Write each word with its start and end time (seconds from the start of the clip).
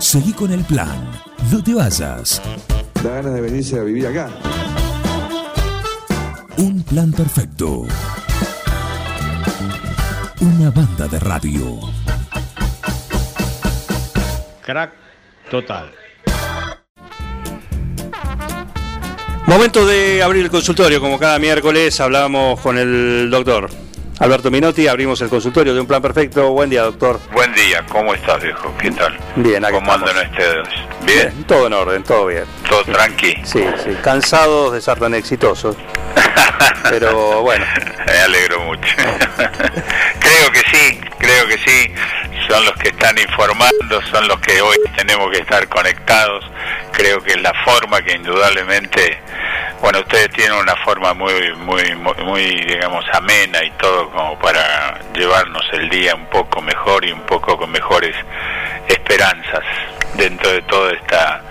Seguí 0.00 0.32
con 0.32 0.50
el 0.50 0.64
plan. 0.64 1.10
No 1.52 1.62
te 1.62 1.74
vayas. 1.74 2.40
Da 3.04 3.10
ganas 3.16 3.34
de 3.34 3.40
venirse 3.42 3.78
a 3.78 3.82
vivir 3.82 4.06
acá. 4.06 4.30
Un 6.56 6.82
plan 6.84 7.12
perfecto. 7.12 7.82
Una 10.40 10.70
banda 10.70 11.06
de 11.06 11.20
radio. 11.20 11.80
Crack 14.62 14.92
total. 15.50 15.92
Momento 19.46 19.86
de 19.86 20.22
abrir 20.22 20.44
el 20.44 20.50
consultorio, 20.50 20.98
como 21.00 21.18
cada 21.18 21.38
miércoles 21.38 22.00
hablamos 22.00 22.58
con 22.60 22.78
el 22.78 23.28
doctor 23.30 23.68
Alberto 24.20 24.50
Minotti, 24.50 24.86
abrimos 24.86 25.18
el 25.22 25.30
consultorio 25.30 25.72
de 25.72 25.80
Un 25.80 25.86
Plan 25.86 26.02
Perfecto. 26.02 26.50
Buen 26.50 26.68
día, 26.68 26.82
doctor. 26.82 27.18
Buen 27.32 27.54
día, 27.54 27.82
¿cómo 27.88 28.12
estás, 28.12 28.42
viejo? 28.42 28.70
¿Qué 28.78 28.90
tal? 28.90 29.18
Bien, 29.36 29.64
acá 29.64 29.72
¿Cómo 29.72 29.90
andan 29.94 30.14
ustedes? 30.14 30.68
¿Bien? 31.06 31.32
Bien, 31.32 31.44
todo 31.44 31.66
en 31.66 31.72
orden, 31.72 32.02
todo 32.02 32.26
bien. 32.26 32.44
¿Todo 32.68 32.84
tranqui? 32.84 33.34
Sí, 33.44 33.64
sí, 33.82 33.96
cansados 34.02 34.74
de 34.74 34.82
ser 34.82 34.98
tan 34.98 35.14
exitosos. 35.14 35.74
Pero 36.90 37.40
bueno, 37.40 37.64
Me 38.06 38.18
alegro 38.18 38.60
mucho. 38.60 38.94
creo 40.20 40.52
que 40.52 40.60
sí, 40.70 41.00
creo 41.18 41.46
que 41.46 41.56
sí. 41.64 41.90
Son 42.46 42.62
los 42.66 42.74
que 42.74 42.88
están 42.90 43.16
informando, 43.16 44.02
son 44.12 44.28
los 44.28 44.38
que 44.40 44.60
hoy 44.60 44.76
tenemos 44.98 45.30
que 45.30 45.38
estar 45.38 45.66
conectados. 45.68 46.44
Creo 46.92 47.22
que 47.22 47.30
es 47.30 47.40
la 47.40 47.54
forma 47.64 48.02
que 48.02 48.16
indudablemente, 48.16 49.18
bueno, 49.80 50.00
ustedes 50.00 50.30
tienen 50.30 50.58
una 50.58 50.76
forma 50.76 51.14
muy, 51.14 51.32
muy, 51.56 51.94
muy, 51.94 52.14
muy, 52.24 52.42
digamos, 52.66 53.04
amena 53.12 53.64
y 53.64 53.70
todo 53.72 54.10
como 54.10 54.38
para 54.38 55.00
llevarnos 55.14 55.64
el 55.72 55.88
día 55.88 56.14
un 56.14 56.26
poco 56.26 56.60
mejor 56.60 57.04
y 57.04 57.12
un 57.12 57.22
poco 57.22 57.56
con 57.56 57.70
mejores 57.70 58.14
esperanzas 58.88 59.64
dentro 60.16 60.50
de 60.50 60.62
toda 60.62 60.92
esta 60.92 61.42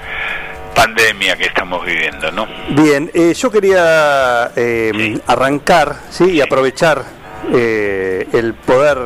pandemia 0.75 1.35
que 1.35 1.45
estamos 1.45 1.83
viviendo, 1.85 2.31
¿no? 2.31 2.47
bien, 2.69 3.09
eh, 3.13 3.33
yo 3.33 3.51
quería 3.51 4.51
eh, 4.55 5.19
arrancar 5.27 5.95
¿sí? 6.09 6.31
y 6.31 6.41
aprovechar 6.41 7.03
eh, 7.51 8.27
el 8.31 8.53
poder 8.53 8.97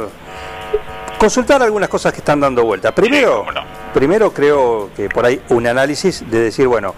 consultar 1.18 1.64
algunas 1.64 1.90
cosas 1.90 2.12
que 2.12 2.20
están 2.20 2.42
dando 2.42 2.64
vuelta. 2.64 2.94
Primero, 2.94 3.46
no. 3.54 3.64
primero 3.94 4.34
creo 4.34 4.92
que 4.96 5.08
por 5.10 5.26
ahí 5.26 5.42
un 5.50 5.66
análisis 5.66 6.30
de 6.30 6.42
decir, 6.42 6.68
bueno, 6.68 6.94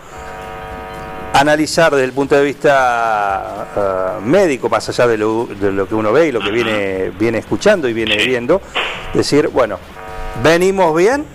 analizar 1.40 1.92
desde 1.92 2.06
el 2.06 2.14
punto 2.14 2.36
de 2.36 2.44
vista 2.44 3.66
ah, 3.76 4.20
médico, 4.22 4.70
más 4.70 4.88
allá 4.90 5.08
de 5.08 5.18
lo, 5.18 5.46
de 5.46 5.72
lo 5.72 5.88
que 5.88 5.96
uno 5.96 6.12
ve 6.12 6.28
y 6.28 6.32
lo 6.32 6.40
que 6.40 6.52
viene, 6.52 7.12
viene 7.20 7.40
escuchando 7.40 7.88
y 7.90 7.94
viene 7.94 8.20
Sí. 8.20 8.28
viendo, 8.28 8.62
decir, 9.14 9.50
bueno, 9.50 9.80
venimos 10.44 10.96
bien, 10.96 11.26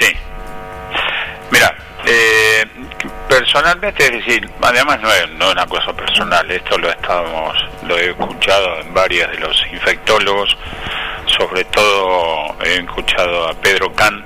Sí. 0.00 0.12
Mira, 1.50 1.74
eh, 2.06 2.64
personalmente, 3.28 4.04
es 4.04 4.12
decir, 4.24 4.48
además 4.62 5.00
no 5.00 5.10
es, 5.12 5.30
no 5.32 5.46
es 5.46 5.52
una 5.52 5.66
cosa 5.66 5.92
personal, 5.92 6.50
esto 6.50 6.78
lo 6.78 6.88
estábamos, 6.90 7.56
lo 7.86 7.96
he 7.98 8.10
escuchado 8.10 8.80
en 8.80 8.92
varias 8.94 9.30
de 9.30 9.38
los 9.38 9.56
infectólogos, 9.72 10.56
sobre 11.38 11.64
todo 11.64 12.56
he 12.64 12.76
escuchado 12.76 13.48
a 13.48 13.54
Pedro 13.54 13.92
Can. 13.94 14.24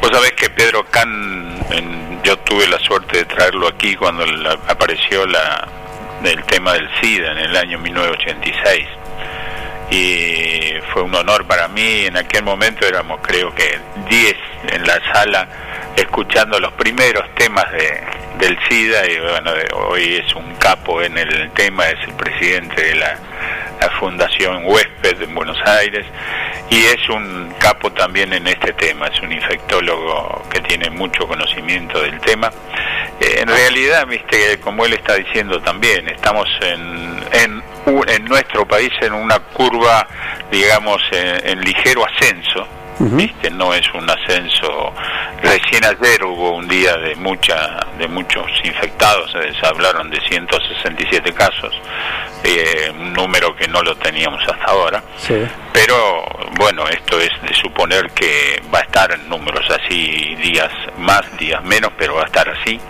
Vos 0.00 0.10
sabés 0.12 0.32
que 0.32 0.50
Pedro 0.50 0.84
Can, 0.90 1.58
en- 1.70 2.07
yo 2.24 2.36
tuve 2.40 2.66
la 2.68 2.78
suerte 2.80 3.18
de 3.18 3.24
traerlo 3.24 3.68
aquí 3.68 3.94
cuando 3.96 4.24
la- 4.26 4.58
apareció 4.68 5.26
la, 5.26 5.66
el 6.24 6.42
tema 6.44 6.74
del 6.74 6.88
SIDA 7.00 7.32
en 7.32 7.38
el 7.38 7.56
año 7.56 7.78
1986 7.78 8.86
y 9.90 10.74
fue 10.92 11.02
un 11.02 11.14
honor 11.14 11.46
para 11.46 11.68
mí. 11.68 12.04
En 12.06 12.16
aquel 12.16 12.42
momento 12.44 12.86
éramos 12.86 13.20
creo 13.22 13.54
que 13.54 13.78
10 14.08 14.34
en 14.72 14.86
la 14.86 15.00
sala 15.12 15.48
escuchando 15.96 16.60
los 16.60 16.72
primeros 16.74 17.24
temas 17.34 17.70
de, 17.72 18.00
del 18.38 18.58
SIDA. 18.68 19.06
Y 19.10 19.18
bueno, 19.20 19.52
hoy 19.88 20.16
es 20.24 20.34
un 20.34 20.54
capo 20.56 21.00
en 21.02 21.16
el 21.16 21.50
tema, 21.52 21.88
es 21.88 22.00
el 22.06 22.14
presidente 22.14 22.82
de 22.82 22.94
la, 22.96 23.16
la 23.80 23.90
Fundación 23.98 24.64
Huésped 24.64 25.22
en 25.22 25.34
Buenos 25.34 25.58
Aires 25.66 26.04
y 26.70 26.84
es 26.84 27.08
un 27.08 27.54
capo 27.58 27.90
también 27.92 28.32
en 28.32 28.46
este 28.46 28.72
tema, 28.74 29.06
es 29.06 29.20
un 29.20 29.32
infectólogo 29.32 30.42
que 30.50 30.60
tiene 30.60 30.90
mucho 30.90 31.26
conocimiento 31.26 32.00
del 32.00 32.20
tema. 32.20 32.50
Eh, 33.20 33.40
en 33.40 33.48
realidad, 33.48 34.06
viste, 34.06 34.60
como 34.60 34.84
él 34.84 34.92
está 34.92 35.14
diciendo 35.14 35.60
también, 35.60 36.08
estamos 36.08 36.48
en, 36.60 37.20
en, 37.32 37.62
nuestro 38.26 38.66
país 38.66 38.90
en 39.00 39.14
una 39.14 39.38
curva, 39.38 40.06
digamos, 40.50 41.00
en, 41.12 41.48
en 41.48 41.60
ligero 41.60 42.04
ascenso. 42.04 42.68
¿Viste? 43.00 43.48
No 43.50 43.72
es 43.72 43.88
un 43.94 44.10
ascenso. 44.10 44.92
Recién 45.40 45.84
ayer 45.84 46.24
hubo 46.24 46.56
un 46.56 46.66
día 46.66 46.96
de 46.96 47.14
mucha, 47.14 47.78
de 47.96 48.08
muchos 48.08 48.46
infectados, 48.64 49.32
eh, 49.36 49.52
se 49.58 49.66
hablaron 49.66 50.10
de 50.10 50.20
167 50.20 51.32
casos, 51.32 51.72
eh, 52.44 52.90
un 52.90 53.12
número 53.12 53.54
que 53.54 53.68
no 53.68 53.82
lo 53.82 53.96
teníamos 53.96 54.40
hasta 54.48 54.64
ahora. 54.64 55.02
sí. 55.16 55.46
Pero 55.72 56.24
bueno, 56.56 56.88
esto 56.88 57.20
es 57.20 57.30
de 57.42 57.54
suponer 57.54 58.10
que 58.10 58.60
va 58.74 58.80
a 58.80 58.82
estar 58.82 59.12
en 59.12 59.28
números 59.28 59.64
así, 59.70 60.34
días 60.36 60.72
más, 60.98 61.22
días 61.38 61.62
menos, 61.62 61.92
pero 61.96 62.16
va 62.16 62.22
a 62.22 62.26
estar 62.26 62.48
así. 62.48 62.80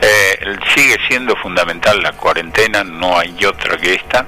Eh, 0.00 0.56
sigue 0.74 0.96
siendo 1.06 1.36
fundamental 1.36 2.00
la 2.02 2.12
cuarentena, 2.12 2.82
no 2.84 3.18
hay 3.18 3.44
otra 3.44 3.76
que 3.76 3.94
esta. 3.94 4.24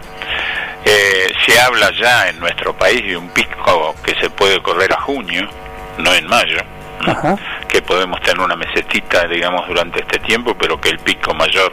Eh, 0.84 1.32
se 1.46 1.60
habla 1.60 1.90
ya 1.98 2.28
en 2.28 2.38
nuestro 2.40 2.76
país 2.76 3.02
de 3.02 3.16
un 3.16 3.28
pico 3.30 3.94
que 4.04 4.14
se 4.20 4.28
puede 4.30 4.60
correr 4.62 4.92
a 4.92 5.00
junio, 5.00 5.48
no 5.98 6.14
en 6.14 6.26
mayo. 6.26 6.58
Ajá. 7.06 7.36
que 7.68 7.80
podemos 7.82 8.20
tener 8.22 8.40
una 8.40 8.56
mesetita, 8.56 9.26
digamos, 9.28 9.66
durante 9.68 10.00
este 10.00 10.18
tiempo, 10.20 10.54
pero 10.58 10.80
que 10.80 10.88
el 10.90 10.98
pico 10.98 11.32
mayor, 11.34 11.72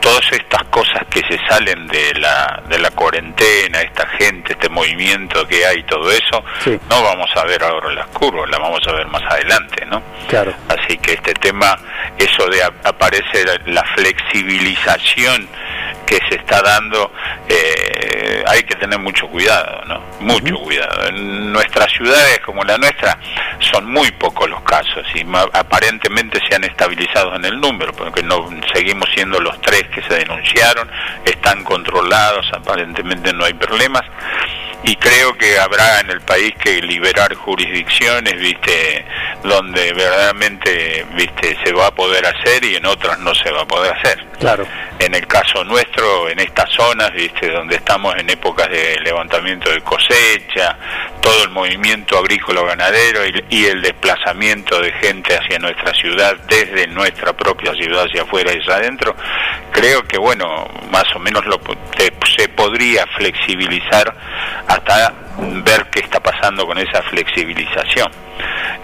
todas 0.00 0.24
estas 0.32 0.64
cosas 0.64 1.02
que 1.10 1.20
se 1.28 1.38
salen 1.48 1.86
de 1.86 2.14
la, 2.14 2.62
de 2.68 2.78
la 2.78 2.90
cuarentena, 2.90 3.80
esta 3.82 4.06
gente, 4.18 4.52
este 4.54 4.68
movimiento 4.68 5.46
que 5.46 5.64
hay, 5.66 5.82
todo 5.84 6.10
eso, 6.10 6.42
Sí. 6.62 6.78
no 6.88 7.02
vamos 7.02 7.28
a 7.36 7.44
ver 7.44 7.62
ahora 7.62 7.92
las 7.92 8.06
curvas, 8.08 8.48
la 8.50 8.58
vamos 8.58 8.80
a 8.88 8.92
ver 8.92 9.06
más 9.08 9.22
adelante, 9.30 9.84
¿no? 9.86 10.02
Claro. 10.28 10.54
Así 10.68 10.96
que 10.98 11.12
este 11.12 11.34
tema, 11.34 11.76
eso 12.18 12.46
de 12.48 12.62
a- 12.62 12.72
aparece 12.84 13.44
la- 13.44 13.60
la 13.72 13.84
flexibilización 13.96 15.48
que 16.06 16.18
se 16.28 16.36
está 16.36 16.60
dando, 16.62 17.12
eh, 17.48 18.42
hay 18.46 18.62
que 18.62 18.74
tener 18.76 18.98
mucho 18.98 19.26
cuidado, 19.28 19.82
¿no? 19.86 20.00
Mucho 20.20 20.56
cuidado. 20.56 21.08
En 21.08 21.52
nuestras 21.52 21.90
ciudades 21.92 22.40
como 22.40 22.62
la 22.64 22.76
nuestra 22.78 23.18
son 23.72 23.90
muy 23.90 24.10
pocos 24.12 24.48
los 24.48 24.62
casos 24.62 25.06
y 25.14 25.24
aparentemente 25.52 26.40
se 26.48 26.56
han 26.56 26.64
estabilizado 26.64 27.34
en 27.36 27.44
el 27.44 27.60
número, 27.60 27.92
porque 27.92 28.22
no 28.22 28.48
seguimos 28.72 29.08
siendo 29.14 29.40
los 29.40 29.60
tres 29.60 29.84
que 29.94 30.02
se 30.02 30.14
denunciaron, 30.14 30.88
están 31.24 31.64
controlados, 31.64 32.46
aparentemente 32.52 33.32
no 33.32 33.44
hay 33.44 33.54
problemas 33.54 34.02
y 34.86 34.96
creo 34.96 35.32
que 35.38 35.58
habrá 35.58 36.00
en 36.00 36.10
el 36.10 36.20
país 36.20 36.54
que 36.62 36.82
liberar 36.82 37.34
jurisdicciones, 37.34 38.38
viste, 38.38 39.04
donde 39.42 39.92
verdaderamente, 39.94 41.06
viste, 41.16 41.56
se 41.64 41.72
va 41.72 41.86
a 41.86 41.90
poder 41.90 42.26
hacer 42.26 42.62
y 42.64 42.76
en 42.76 42.84
otras 42.84 43.18
no 43.20 43.34
se 43.34 43.50
va 43.50 43.62
a 43.62 43.66
poder 43.66 43.94
hacer. 43.94 44.22
Claro. 44.38 44.66
En 44.98 45.14
el 45.14 45.26
caso 45.26 45.64
nuestro, 45.64 46.28
en 46.30 46.38
estas 46.40 46.70
zonas, 46.70 47.10
viste, 47.12 47.50
donde 47.50 47.76
estamos 47.76 48.14
en 48.16 48.30
épocas 48.30 48.68
de 48.70 48.96
levantamiento 49.02 49.70
de 49.70 49.80
cosecha, 49.80 50.76
todo 51.20 51.44
el 51.44 51.50
movimiento 51.50 52.16
agrícola-ganadero 52.18 53.26
y, 53.26 53.44
y 53.50 53.64
el 53.66 53.82
desplazamiento 53.82 54.80
de 54.80 54.92
gente 54.92 55.36
hacia 55.36 55.58
nuestra 55.58 55.92
ciudad, 55.94 56.36
desde 56.48 56.86
nuestra 56.86 57.32
propia 57.32 57.72
ciudad 57.74 58.06
hacia 58.06 58.22
afuera 58.22 58.52
y 58.54 58.60
hacia 58.60 58.76
adentro, 58.76 59.16
creo 59.72 60.02
que, 60.04 60.16
bueno, 60.18 60.68
más 60.90 61.04
o 61.14 61.18
menos 61.18 61.44
lo, 61.46 61.60
se 62.36 62.48
podría 62.48 63.04
flexibilizar 63.16 64.14
hasta 64.68 65.12
ver 65.38 65.86
qué 65.90 66.00
está 66.00 66.20
pasando 66.20 66.66
con 66.66 66.78
esa 66.78 67.02
flexibilización. 67.02 68.10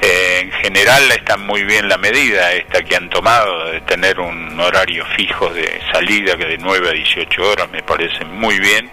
Eh, 0.01 0.41
en 0.43 0.53
general 0.53 1.11
está 1.13 1.37
muy 1.37 1.65
bien 1.65 1.89
la 1.89 1.99
medida 1.99 2.53
esta 2.53 2.83
que 2.83 2.97
han 2.97 3.09
tomado 3.11 3.71
de 3.71 3.81
tener 3.83 4.19
un 4.19 4.59
horario 4.59 5.05
fijo 5.17 5.51
de 5.51 5.81
salida 5.93 6.37
que 6.37 6.47
de 6.47 6.59
9 6.59 6.89
a 6.89 6.93
18 6.93 7.43
horas 7.43 7.71
me 7.71 7.83
parece 7.83 8.25
muy 8.25 8.59
bien. 8.59 8.91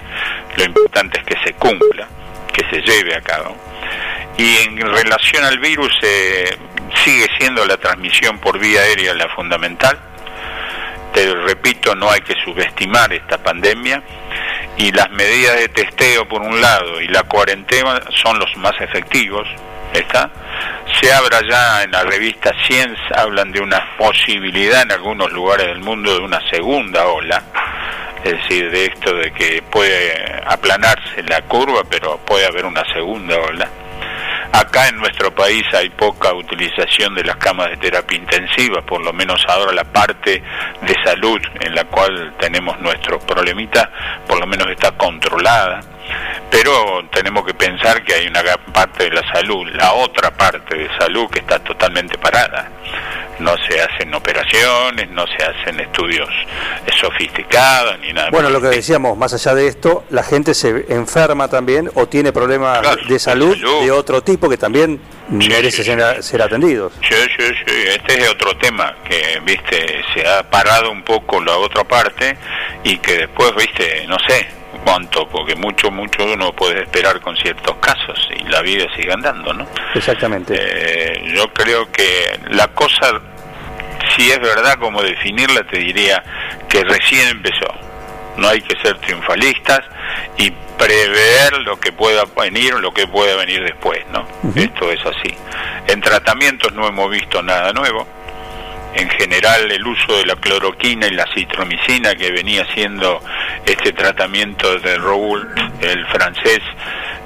Lo 0.57 0.63
importante 0.63 1.19
es 1.19 1.25
que 1.25 1.35
se 1.43 1.53
cumpla, 1.53 2.07
que 2.53 2.63
se 2.69 2.81
lleve 2.81 3.15
a 3.15 3.21
cabo. 3.21 3.55
Y 4.37 4.57
en 4.57 4.77
relación 4.79 5.43
al 5.45 5.59
virus, 5.59 5.91
eh, 6.03 6.57
sigue 7.03 7.27
siendo 7.39 7.65
la 7.65 7.77
transmisión 7.77 8.37
por 8.39 8.59
vía 8.59 8.81
aérea 8.81 9.13
la 9.13 9.29
fundamental. 9.29 9.97
Te 11.13 11.33
repito, 11.33 11.95
no 11.95 12.11
hay 12.11 12.21
que 12.21 12.35
subestimar 12.43 13.11
esta 13.13 13.37
pandemia 13.37 14.03
y 14.77 14.91
las 14.91 15.09
medidas 15.11 15.55
de 15.57 15.69
testeo 15.69 16.27
por 16.27 16.41
un 16.41 16.61
lado 16.61 17.01
y 17.01 17.07
la 17.07 17.23
cuarentena 17.23 17.99
son 18.23 18.39
los 18.39 18.55
más 18.57 18.73
efectivos. 18.79 19.47
¿Está? 19.93 20.29
Se 21.01 21.11
habla 21.11 21.41
ya 21.49 21.83
en 21.83 21.91
la 21.91 22.03
revista 22.03 22.51
Science, 22.65 23.01
hablan 23.15 23.51
de 23.51 23.61
una 23.61 23.97
posibilidad 23.97 24.81
en 24.83 24.91
algunos 24.91 25.31
lugares 25.31 25.67
del 25.67 25.79
mundo 25.79 26.13
de 26.13 26.19
una 26.19 26.39
segunda 26.49 27.07
ola, 27.07 27.41
es 28.23 28.33
decir, 28.33 28.69
de 28.69 28.85
esto 28.85 29.13
de 29.13 29.31
que 29.31 29.63
puede 29.71 30.41
aplanarse 30.45 31.23
la 31.23 31.41
curva, 31.43 31.83
pero 31.89 32.17
puede 32.17 32.45
haber 32.45 32.65
una 32.65 32.83
segunda 32.93 33.37
ola. 33.37 33.69
Acá 34.51 34.87
en 34.87 34.97
nuestro 34.97 35.33
país 35.33 35.63
hay 35.73 35.89
poca 35.89 36.33
utilización 36.33 37.13
de 37.15 37.23
las 37.23 37.35
camas 37.37 37.69
de 37.69 37.77
terapia 37.77 38.17
intensiva, 38.17 38.81
por 38.81 39.03
lo 39.03 39.13
menos 39.13 39.43
ahora 39.47 39.71
la 39.71 39.83
parte 39.83 40.41
de 40.81 40.95
salud 41.03 41.39
en 41.59 41.75
la 41.75 41.83
cual 41.85 42.33
tenemos 42.39 42.79
nuestros 42.79 43.23
problemitas, 43.23 43.87
por 44.27 44.39
lo 44.39 44.47
menos 44.47 44.67
está 44.69 44.91
controlada 44.91 45.81
pero 46.49 47.03
tenemos 47.11 47.45
que 47.45 47.53
pensar 47.53 48.03
que 48.03 48.13
hay 48.13 48.27
una 48.27 48.41
gran 48.41 48.59
parte 48.73 49.05
de 49.05 49.11
la 49.11 49.33
salud, 49.33 49.67
la 49.73 49.93
otra 49.93 50.31
parte 50.31 50.75
de 50.75 50.89
salud 50.97 51.29
que 51.29 51.39
está 51.39 51.59
totalmente 51.59 52.17
parada. 52.17 52.69
No 53.39 53.55
se 53.67 53.81
hacen 53.81 54.13
operaciones, 54.13 55.09
no 55.11 55.25
se 55.27 55.43
hacen 55.43 55.79
estudios 55.79 56.29
sofisticados 56.99 57.99
ni 57.99 58.13
nada. 58.13 58.29
Bueno, 58.31 58.49
lo 58.49 58.61
que 58.61 58.67
decíamos, 58.67 59.17
más 59.17 59.33
allá 59.33 59.53
de 59.55 59.67
esto, 59.67 60.03
la 60.09 60.23
gente 60.23 60.53
se 60.53 60.85
enferma 60.89 61.47
también 61.47 61.89
o 61.95 62.07
tiene 62.07 62.31
problemas 62.31 62.81
de, 63.07 63.19
salud 63.19 63.55
de, 63.55 63.91
otro 63.91 64.21
tipo 64.21 64.49
que 64.49 64.57
también 64.57 64.99
merece 65.29 65.83
ser, 65.83 66.23
ser, 66.23 66.41
atendidos. 66.41 66.93
Sí, 67.01 67.15
sí, 67.37 67.45
sí, 67.65 67.73
este 67.87 68.21
es 68.21 68.29
otro 68.29 68.55
tema 68.57 68.95
que, 69.03 69.39
viste, 69.43 70.01
se 70.13 70.27
ha 70.27 70.43
parado 70.49 70.91
un 70.91 71.03
poco 71.03 71.41
la 71.41 71.57
otra 71.57 71.83
parte 71.83 72.37
y 72.83 72.97
que 72.97 73.17
después, 73.17 73.53
viste, 73.55 74.05
no 74.07 74.17
sé, 74.27 74.47
cuánto, 74.83 75.27
porque 75.27 75.55
mucho, 75.55 75.91
mucho 75.91 76.23
uno 76.23 76.53
puede 76.53 76.83
esperar 76.83 77.19
con 77.19 77.35
ciertos 77.35 77.75
casos 77.77 78.17
y 78.39 78.43
la 78.49 78.61
vida 78.61 78.85
sigue 78.95 79.11
andando, 79.11 79.53
¿no? 79.53 79.67
Exactamente. 79.93 80.55
Eh, 80.55 80.96
yo 81.33 81.51
creo 81.53 81.91
que 81.91 82.39
la 82.49 82.67
cosa, 82.69 83.19
si 84.15 84.31
es 84.31 84.39
verdad 84.39 84.77
como 84.79 85.01
definirla, 85.01 85.63
te 85.63 85.79
diría 85.79 86.23
que 86.69 86.83
recién 86.83 87.27
empezó. 87.29 87.73
No 88.37 88.49
hay 88.49 88.61
que 88.61 88.79
ser 88.81 88.97
triunfalistas 88.99 89.81
y 90.37 90.51
prever 90.77 91.61
lo 91.63 91.79
que 91.79 91.91
pueda 91.91 92.23
venir 92.39 92.75
o 92.75 92.79
lo 92.79 92.93
que 92.93 93.07
pueda 93.07 93.35
venir 93.35 93.63
después, 93.63 94.05
¿no? 94.11 94.27
Esto 94.55 94.91
es 94.91 94.99
así. 95.05 95.35
En 95.87 96.01
tratamientos 96.01 96.71
no 96.73 96.87
hemos 96.87 97.09
visto 97.09 97.41
nada 97.41 97.73
nuevo 97.73 98.05
en 98.97 99.09
general 99.09 99.71
el 99.71 99.85
uso 99.85 100.17
de 100.17 100.25
la 100.25 100.35
cloroquina 100.35 101.07
y 101.07 101.11
la 101.11 101.25
citromicina 101.33 102.15
que 102.15 102.31
venía 102.31 102.63
haciendo 102.63 103.21
este 103.65 103.93
tratamiento 103.93 104.79
de 104.79 104.97
Raoult, 104.97 105.47
el 105.81 106.05
francés, 106.07 106.61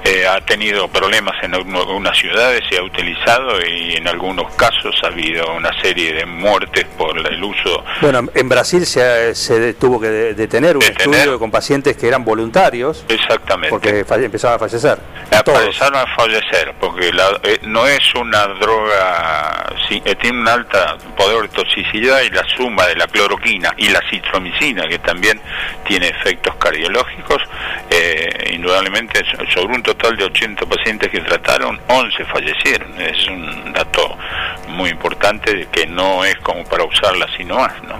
eh, 0.04 0.26
ha 0.26 0.40
tenido 0.40 0.88
problemas 0.88 1.34
en 1.42 1.54
algunas 1.54 2.18
ciudades, 2.18 2.62
se 2.68 2.76
ha 2.76 2.82
utilizado 2.82 3.60
y 3.64 3.94
en 3.96 4.08
algunos 4.08 4.52
casos 4.54 4.96
ha 5.04 5.06
habido 5.06 5.54
una 5.54 5.70
serie 5.80 6.12
de 6.12 6.26
muertes 6.26 6.84
por 6.98 7.16
el 7.16 7.44
uso. 7.44 7.84
Bueno, 8.00 8.28
en 8.34 8.48
Brasil 8.48 8.84
se, 8.84 9.32
se 9.36 9.74
tuvo 9.74 10.00
que 10.00 10.08
detener 10.08 10.76
un 10.76 10.82
estudio 10.82 11.38
con 11.38 11.52
pacientes 11.52 11.96
que 11.96 12.08
eran 12.08 12.24
voluntarios. 12.24 13.04
Exactamente. 13.08 13.70
Porque 13.70 14.04
empezaban 14.24 14.56
a 14.56 14.58
fallecer. 14.58 14.98
Empezaron 15.30 16.00
a 16.00 16.06
fallecer, 16.16 16.74
porque 16.80 17.10
eh, 17.44 17.58
no 17.62 17.86
es 17.86 18.14
una 18.16 18.48
droga, 18.48 19.72
eh, 19.88 20.14
tiene 20.16 20.40
un 20.40 20.48
alto 20.48 20.78
poder 21.16 21.42
de 21.42 21.48
toxicidad 21.48 22.22
y 22.22 22.30
la 22.30 22.44
suma 22.56 22.86
de 22.88 22.96
la 22.96 23.06
cloroquina 23.06 23.72
y 23.76 23.88
la 23.88 24.00
citromicina, 24.10 24.88
que 24.88 24.98
también 24.98 25.40
tiene 25.86 26.08
efectos 26.08 26.56
cardiológicos, 26.56 27.40
indudablemente 28.50 29.22
sobre 29.52 29.74
un 29.74 29.82
total 29.94 30.16
de 30.16 30.24
80 30.24 30.66
pacientes 30.66 31.10
que 31.10 31.20
trataron, 31.20 31.78
11 31.88 32.24
fallecieron. 32.24 33.00
Es 33.00 33.28
un 33.28 33.72
dato 33.72 34.16
muy 34.68 34.90
importante 34.90 35.54
de 35.54 35.66
que 35.66 35.86
no 35.86 36.24
es 36.24 36.36
como 36.36 36.64
para 36.64 36.84
usarla 36.84 37.26
sino 37.36 37.56
más, 37.56 37.82
¿no? 37.84 37.98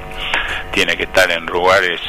Tiene 0.73 0.97
que 0.97 1.05
estar 1.05 1.31
en 1.31 1.45
lugares 1.47 2.01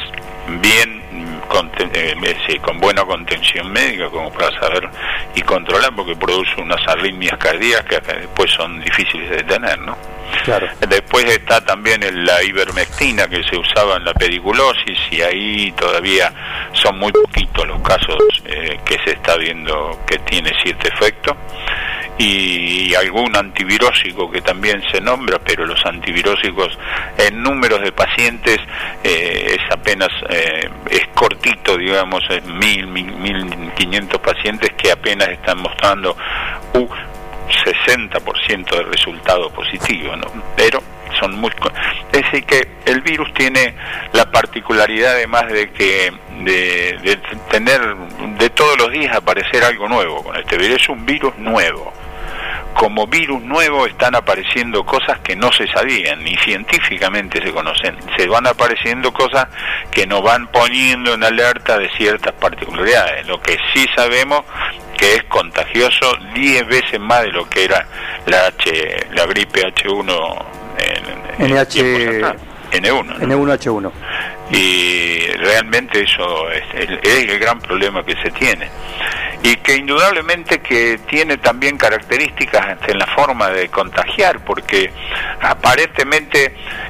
bien 0.60 1.02
con, 1.48 1.70
eh, 1.78 2.60
con 2.60 2.78
buena 2.78 3.04
contención 3.04 3.70
médica 3.70 4.08
como 4.08 4.32
para 4.32 4.50
saber 4.60 4.88
y 5.34 5.42
controlar 5.42 5.94
porque 5.94 6.16
produce 6.16 6.60
unas 6.60 6.80
arritmias 6.88 7.36
cardíacas 7.38 8.00
que 8.00 8.14
después 8.14 8.50
son 8.52 8.80
difíciles 8.80 9.30
de 9.30 9.36
detener, 9.36 9.78
¿no? 9.80 9.96
Claro. 10.44 10.66
Después 10.88 11.24
está 11.26 11.64
también 11.64 12.00
la 12.24 12.42
ivermectina 12.42 13.28
que 13.28 13.42
se 13.44 13.56
usaba 13.56 13.96
en 13.96 14.04
la 14.04 14.14
pediculosis 14.14 14.98
y 15.10 15.22
ahí 15.22 15.72
todavía 15.72 16.32
son 16.72 16.98
muy 16.98 17.12
poquitos 17.12 17.66
los 17.66 17.80
casos 17.82 18.18
eh, 18.44 18.78
que 18.84 18.98
se 19.04 19.12
está 19.12 19.36
viendo 19.36 20.00
que 20.06 20.18
tiene 20.20 20.50
cierto 20.62 20.88
efecto 20.88 21.36
y 22.16 22.94
algún 22.94 23.34
antivirósico 23.36 24.30
que 24.30 24.40
también 24.40 24.82
se 24.92 25.00
nombra, 25.00 25.38
pero 25.38 25.66
los 25.66 25.84
antivirósicos 25.84 26.78
en 27.18 27.42
números 27.42 27.80
de 27.80 27.92
pacientes 27.92 28.58
eh, 29.02 29.56
es 29.56 29.72
apenas, 29.72 30.10
eh, 30.28 30.68
es 30.90 31.06
cortito, 31.14 31.76
digamos, 31.76 32.22
es 32.30 32.44
mil, 32.44 32.86
mil, 32.86 33.12
mil 33.16 33.72
quinientos 33.76 34.20
pacientes 34.20 34.72
que 34.76 34.92
apenas 34.92 35.28
están 35.28 35.58
mostrando 35.58 36.16
un 36.74 36.88
60% 37.64 38.76
de 38.76 38.82
resultado 38.84 39.50
positivo, 39.50 40.16
¿no? 40.16 40.26
Pero 40.56 40.80
son 41.20 41.34
muy 41.36 41.50
es 42.12 42.22
decir 42.22 42.44
que 42.44 42.68
el 42.86 43.00
virus 43.00 43.32
tiene 43.34 43.74
la 44.12 44.28
particularidad 44.30 45.12
además 45.12 45.46
de 45.46 45.70
que 45.70 46.12
de, 46.40 46.98
de, 47.02 47.16
tener 47.50 47.80
de 48.38 48.50
todos 48.50 48.76
los 48.78 48.90
días 48.90 49.14
aparecer 49.14 49.62
algo 49.62 49.88
nuevo 49.88 50.24
con 50.24 50.36
este 50.36 50.56
virus 50.56 50.82
es 50.82 50.88
un 50.88 51.06
virus 51.06 51.36
nuevo 51.38 51.92
como 52.74 53.06
virus 53.06 53.42
nuevo 53.42 53.86
están 53.86 54.14
apareciendo 54.14 54.84
cosas 54.84 55.18
que 55.20 55.36
no 55.36 55.50
se 55.52 55.66
sabían, 55.68 56.22
ni 56.22 56.36
científicamente 56.36 57.40
se 57.42 57.52
conocen. 57.52 57.96
Se 58.16 58.26
van 58.26 58.46
apareciendo 58.46 59.12
cosas 59.12 59.46
que 59.90 60.06
nos 60.06 60.22
van 60.22 60.48
poniendo 60.48 61.14
en 61.14 61.24
alerta 61.24 61.78
de 61.78 61.88
ciertas 61.96 62.32
particularidades. 62.34 63.26
Lo 63.26 63.40
que 63.40 63.56
sí 63.72 63.86
sabemos 63.94 64.44
que 64.96 65.14
es 65.14 65.24
contagioso 65.24 66.12
10 66.34 66.66
veces 66.66 67.00
más 67.00 67.22
de 67.22 67.32
lo 67.32 67.48
que 67.48 67.64
era 67.64 67.86
la 68.26 68.46
H, 68.46 69.06
la 69.12 69.26
gripe 69.26 69.62
H1 69.62 70.44
en, 71.38 71.52
NH... 71.52 72.34
N1. 72.72 73.18
N1H1. 73.20 73.92
Y 74.50 75.26
realmente 75.36 76.02
eso 76.02 76.50
es 76.50 76.64
el, 76.74 76.98
es 77.02 77.24
el 77.24 77.38
gran 77.38 77.60
problema 77.60 78.04
que 78.04 78.16
se 78.20 78.30
tiene 78.32 78.68
y 79.44 79.56
que 79.56 79.76
indudablemente 79.76 80.60
que 80.60 80.98
tiene 81.06 81.36
también 81.36 81.76
características 81.76 82.78
en 82.88 82.98
la 82.98 83.06
forma 83.08 83.50
de 83.50 83.68
contagiar, 83.68 84.42
porque 84.42 84.90
aparentemente, 85.38 86.46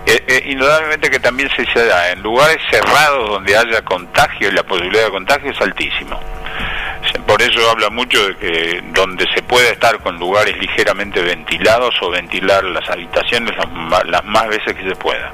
eh, 0.06 0.24
eh, 0.28 0.42
indudablemente 0.46 1.10
que 1.10 1.18
también 1.18 1.50
se 1.56 1.84
da 1.84 2.12
en 2.12 2.22
lugares 2.22 2.58
cerrados 2.70 3.28
donde 3.28 3.56
haya 3.56 3.82
contagio 3.82 4.48
y 4.48 4.52
la 4.52 4.62
posibilidad 4.62 5.06
de 5.06 5.10
contagio 5.10 5.50
es 5.50 5.60
altísimo. 5.60 6.20
Por 7.26 7.40
eso 7.40 7.70
habla 7.70 7.90
mucho 7.90 8.28
de 8.28 8.36
que 8.36 8.82
donde 8.92 9.26
se 9.34 9.42
puede 9.42 9.70
estar 9.72 9.98
con 10.00 10.18
lugares 10.18 10.56
ligeramente 10.58 11.22
ventilados 11.22 11.94
o 12.02 12.10
ventilar 12.10 12.64
las 12.64 12.88
habitaciones 12.88 13.52
las, 14.06 14.24
más 14.24 14.48
veces 14.48 14.74
que 14.74 14.88
se 14.88 14.96
pueda. 14.96 15.32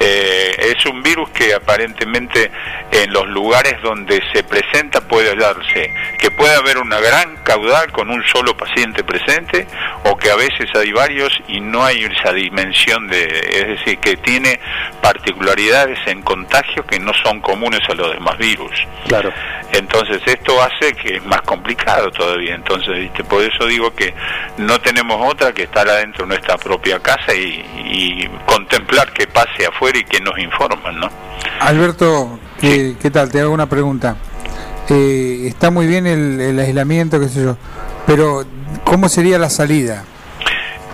Eh, 0.00 0.74
es 0.76 0.86
un 0.86 1.02
virus 1.02 1.28
que 1.30 1.54
aparentemente 1.54 2.50
en 2.90 3.12
los 3.12 3.26
lugares 3.28 3.80
donde 3.82 4.22
se 4.32 4.42
presenta 4.42 5.00
puede 5.02 5.34
darse 5.34 5.92
que 6.18 6.30
puede 6.30 6.54
haber 6.54 6.78
una 6.78 6.98
gran 7.00 7.36
caudal 7.42 7.92
con 7.92 8.10
un 8.10 8.22
solo 8.24 8.56
paciente 8.56 9.04
presente 9.04 9.66
o 10.04 10.16
que 10.16 10.30
a 10.30 10.36
veces 10.36 10.68
hay 10.74 10.92
varios 10.92 11.32
y 11.48 11.60
no 11.60 11.84
hay 11.84 12.04
esa 12.04 12.32
dimensión 12.32 13.06
de, 13.08 13.24
es 13.24 13.66
decir, 13.78 13.98
que 13.98 14.16
tiene 14.16 14.58
particularidades 15.02 15.98
en 16.06 16.22
contagio 16.22 16.86
que 16.86 16.98
no 16.98 17.12
son 17.22 17.40
comunes 17.40 17.80
a 17.88 17.94
los 17.94 18.12
demás 18.12 18.38
virus. 18.38 18.72
Claro. 19.06 19.32
Entonces 19.74 20.22
esto 20.26 20.62
hace 20.62 20.94
que 20.94 21.16
es 21.16 21.26
más 21.26 21.42
complicado 21.42 22.10
todavía. 22.12 22.54
Entonces, 22.54 22.96
¿viste? 22.96 23.24
por 23.24 23.42
eso 23.42 23.66
digo 23.66 23.92
que 23.94 24.14
no 24.58 24.80
tenemos 24.80 25.16
otra 25.30 25.52
que 25.52 25.64
estar 25.64 25.88
adentro 25.88 26.24
de 26.24 26.28
nuestra 26.28 26.56
propia 26.56 27.00
casa 27.00 27.34
y, 27.34 28.28
contemplar 28.46 29.12
que 29.12 29.26
pase 29.26 29.66
afuera 29.66 29.98
y 29.98 30.04
que 30.04 30.20
nos 30.20 30.38
informan, 30.38 31.00
¿no? 31.00 31.08
Alberto, 31.60 32.38
¿qué, 32.60 32.94
¿qué 33.00 33.10
tal? 33.10 33.30
Te 33.30 33.40
hago 33.40 33.52
una 33.52 33.68
pregunta. 33.68 34.16
Eh, 34.88 35.46
está 35.46 35.70
muy 35.70 35.86
bien 35.86 36.06
el, 36.06 36.40
el 36.40 36.58
aislamiento, 36.58 37.18
qué 37.18 37.28
sé 37.28 37.42
yo, 37.42 37.56
pero 38.06 38.44
¿cómo 38.84 39.08
sería 39.08 39.38
la 39.38 39.50
salida? 39.50 40.04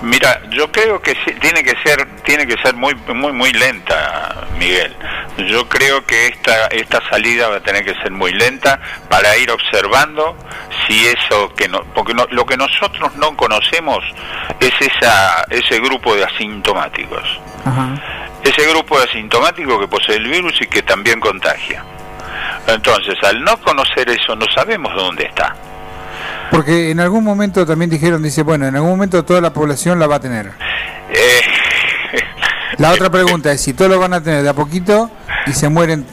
Mira, 0.03 0.41
yo 0.51 0.73
creo 0.73 1.01
que 1.03 1.15
tiene 1.41 1.63
que 1.63 1.75
ser 1.85 2.07
tiene 2.25 2.47
que 2.47 2.57
ser 2.63 2.75
muy 2.75 2.95
muy 3.15 3.33
muy 3.33 3.53
lenta, 3.53 4.47
Miguel. 4.59 4.95
Yo 5.39 5.69
creo 5.69 6.05
que 6.05 6.27
esta 6.27 6.67
esta 6.67 7.01
salida 7.09 7.49
va 7.49 7.57
a 7.57 7.61
tener 7.61 7.85
que 7.85 7.95
ser 8.03 8.11
muy 8.11 8.33
lenta 8.33 8.81
para 9.09 9.37
ir 9.39 9.51
observando 9.51 10.37
si 10.87 11.07
eso 11.07 11.55
que 11.55 11.69
no 11.69 11.83
porque 11.95 12.13
lo 12.31 12.45
que 12.45 12.57
nosotros 12.57 13.15
no 13.17 13.37
conocemos 13.37 14.05
es 14.61 14.73
esa 14.81 15.45
ese 15.49 15.81
grupo 15.81 16.15
de 16.15 16.25
asintomáticos. 16.25 17.41
Ese 18.43 18.69
grupo 18.71 18.99
de 18.99 19.05
asintomáticos 19.05 19.81
que 19.81 19.89
posee 19.89 20.17
el 20.17 20.29
virus 20.29 20.61
y 20.61 20.67
que 20.67 20.83
también 20.83 21.21
contagia. 21.21 21.85
Entonces, 22.67 23.15
al 23.23 23.43
no 23.43 23.57
conocer 23.61 24.09
eso 24.09 24.35
no 24.35 24.47
sabemos 24.55 24.93
dónde 24.95 25.25
está. 25.25 25.55
Porque 26.51 26.91
en 26.91 27.01
algún 27.01 27.25
momento 27.25 27.65
también 27.65 27.91
dijeron, 27.91 28.23
dice, 28.23 28.43
bueno, 28.43 28.67
en 28.67 28.75
algún 28.75 28.91
momento 28.91 29.25
toda 29.25 29.41
la 29.41 29.53
población 29.53 29.99
la 29.99 30.07
va 30.07 30.17
a 30.17 30.21
tener. 30.21 30.51
Eh, 31.13 31.41
la 32.81 32.91
otra 32.93 33.09
pregunta 33.11 33.53
es 33.53 33.61
si 33.61 33.73
todos 33.75 33.91
lo 33.91 33.99
van 34.01 34.13
a 34.15 34.23
tener 34.23 34.43
de 34.43 34.49
a 34.49 34.55
poquito 34.55 35.09
y 35.47 35.53
se 35.53 35.69
mueren 35.69 36.05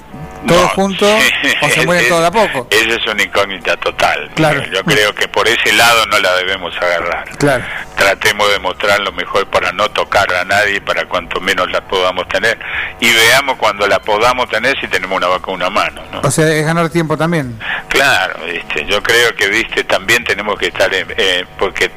todos 0.48 0.62
No, 0.62 0.68
juntos 0.70 1.10
o 1.62 1.68
se 1.70 1.84
mueren 1.86 2.04
es- 2.04 2.10
todos 2.10 2.22
de 2.22 2.28
a 2.28 2.32
poco. 2.32 2.68
Esa 2.70 2.90
es 2.96 3.08
una 3.12 3.24
incógnita 3.24 3.76
total. 3.78 4.30
Claro. 4.36 4.64
Yo 4.72 4.84
creo 4.84 5.14
que 5.16 5.28
por 5.28 5.48
ese 5.48 5.74
lado 5.74 6.06
no 6.06 6.20
la 6.20 6.36
debemos 6.36 6.74
agarrar. 6.78 7.28
Claro. 7.38 7.64
Tratemos 7.98 8.50
de 8.52 8.60
mostrar 8.60 9.00
lo 9.00 9.12
mejor 9.12 9.48
para 9.48 9.72
no 9.72 9.90
tocar 9.90 10.32
a 10.34 10.46
nadie, 10.46 10.80
para 10.80 11.06
cuanto 11.10 11.42
menos 11.42 11.70
la 11.72 11.82
podamos 11.82 12.28
tener. 12.30 12.58
Y 13.00 13.12
veamos 13.12 13.58
cuando 13.58 13.88
la 13.88 14.00
podamos 14.00 14.48
tener 14.50 14.80
si 14.80 14.88
tenemos 14.88 15.18
una 15.18 15.28
vacuna 15.28 15.66
a 15.66 15.70
mano. 15.72 16.02
¿no? 16.14 16.22
O 16.22 16.32
sea, 16.32 16.48
es 16.48 16.66
ganar 16.66 16.90
tiempo 16.90 17.18
también. 17.18 17.58
Claro, 17.90 18.40
¿viste? 18.46 18.86
yo 18.86 19.02
creo 19.02 19.36
que 19.36 19.48
viste 19.48 19.84
también 19.86 20.24
tenemos 20.24 20.58
que 20.60 20.68
estar, 20.68 20.94
en- 20.94 21.14
eh, 21.18 21.46
porque 21.58 21.92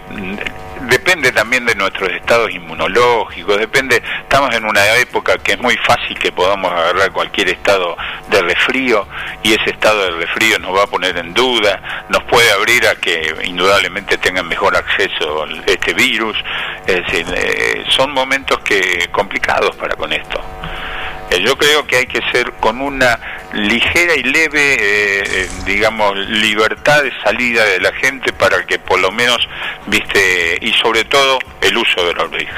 depende 0.90 1.30
también 1.30 1.64
de 1.64 1.74
nuestros 1.76 2.10
estados 2.10 2.50
inmunológicos, 2.50 3.56
depende, 3.58 4.02
estamos 4.22 4.52
en 4.54 4.64
una 4.64 4.96
época 4.96 5.38
que 5.38 5.52
es 5.52 5.60
muy 5.60 5.76
fácil 5.76 6.18
que 6.18 6.32
podamos 6.32 6.72
agarrar 6.72 7.12
cualquier 7.12 7.48
estado 7.48 7.96
de 8.28 8.42
resfrío 8.42 9.06
y 9.44 9.52
ese 9.52 9.70
estado 9.70 10.04
de 10.04 10.10
resfrío 10.26 10.58
nos 10.58 10.76
va 10.76 10.82
a 10.82 10.86
poner 10.88 11.16
en 11.16 11.32
duda, 11.32 12.06
nos 12.08 12.24
puede 12.24 12.50
abrir 12.52 12.86
a 12.88 12.96
que 12.96 13.34
indudablemente 13.44 14.18
tengan 14.18 14.48
mejor 14.48 14.76
acceso 14.76 15.46
este 15.64 15.94
virus, 15.94 16.36
es 16.86 16.96
decir, 17.06 17.26
eh, 17.36 17.84
son 17.90 18.12
momentos 18.12 18.58
que 18.60 19.08
complicados 19.12 19.76
para 19.76 19.94
con 19.94 20.12
esto. 20.12 20.40
Yo 21.38 21.56
creo 21.56 21.86
que 21.86 21.96
hay 21.96 22.06
que 22.06 22.20
ser 22.32 22.52
con 22.60 22.80
una 22.80 23.18
ligera 23.52 24.14
y 24.16 24.22
leve, 24.24 24.74
eh, 24.74 25.22
eh, 25.26 25.48
digamos, 25.64 26.16
libertad 26.16 27.02
de 27.02 27.12
salida 27.22 27.64
de 27.64 27.80
la 27.80 27.92
gente 27.92 28.32
para 28.32 28.64
que 28.66 28.78
por 28.78 28.98
lo 29.00 29.10
menos, 29.12 29.38
viste, 29.86 30.58
y 30.60 30.72
sobre 30.72 31.04
todo 31.04 31.38
el 31.60 31.76
uso 31.76 32.04
del 32.04 32.16
barbijo. 32.16 32.56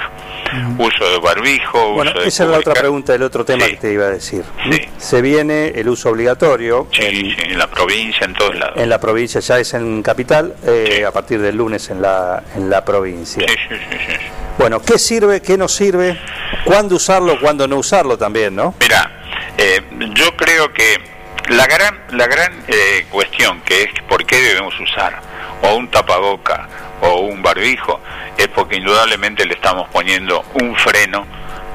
Uso 0.78 1.10
de 1.10 1.18
barbijo, 1.18 1.92
Bueno, 1.92 2.10
uso 2.10 2.20
de 2.20 2.28
esa 2.28 2.44
es 2.44 2.50
la 2.50 2.58
otra 2.58 2.74
pregunta, 2.74 3.14
el 3.14 3.22
otro 3.22 3.44
tema 3.44 3.64
Sí. 3.64 3.70
que 3.72 3.76
te 3.78 3.92
iba 3.92 4.04
a 4.06 4.10
decir. 4.10 4.44
Sí. 4.70 4.80
Se 4.98 5.22
viene 5.22 5.68
el 5.68 5.88
uso 5.88 6.10
obligatorio 6.10 6.88
Sí, 6.92 7.02
en, 7.02 7.14
sí, 7.30 7.36
en 7.38 7.58
la 7.58 7.68
provincia, 7.68 8.26
en 8.26 8.34
todos 8.34 8.54
lados. 8.56 8.76
en 8.76 8.88
la 8.88 8.98
provincia, 9.00 9.40
ya 9.40 9.58
es 9.58 9.72
en 9.74 10.02
capital, 10.02 10.54
eh, 10.66 10.94
Sí. 10.98 11.02
a 11.04 11.10
partir 11.10 11.40
del 11.40 11.56
lunes 11.56 11.88
en 11.90 12.02
la, 12.02 12.42
en 12.54 12.68
la 12.68 12.84
provincia. 12.84 13.42
Sí, 13.48 13.54
sí, 13.68 13.76
sí, 13.90 13.96
sí. 14.08 14.16
Bueno, 14.62 14.80
¿qué 14.80 14.96
sirve, 14.96 15.42
qué 15.42 15.58
no 15.58 15.66
sirve? 15.66 16.16
¿Cuándo 16.64 16.94
usarlo, 16.94 17.36
cuándo 17.40 17.66
no 17.66 17.78
usarlo 17.78 18.16
también, 18.16 18.54
no? 18.54 18.76
Mira, 18.78 19.10
eh, 19.58 19.82
yo 20.14 20.36
creo 20.36 20.72
que 20.72 21.02
la 21.48 21.66
gran, 21.66 22.00
la 22.12 22.28
gran 22.28 22.62
eh, 22.68 23.04
cuestión 23.10 23.60
que 23.62 23.82
es 23.82 23.90
por 24.08 24.24
qué 24.24 24.36
debemos 24.36 24.72
usar 24.78 25.20
o 25.62 25.74
un 25.74 25.90
tapaboca 25.90 26.68
o 27.00 27.22
un 27.22 27.42
barbijo 27.42 28.00
es 28.38 28.46
porque 28.54 28.76
indudablemente 28.76 29.44
le 29.44 29.54
estamos 29.54 29.88
poniendo 29.88 30.44
un 30.54 30.76
freno 30.76 31.26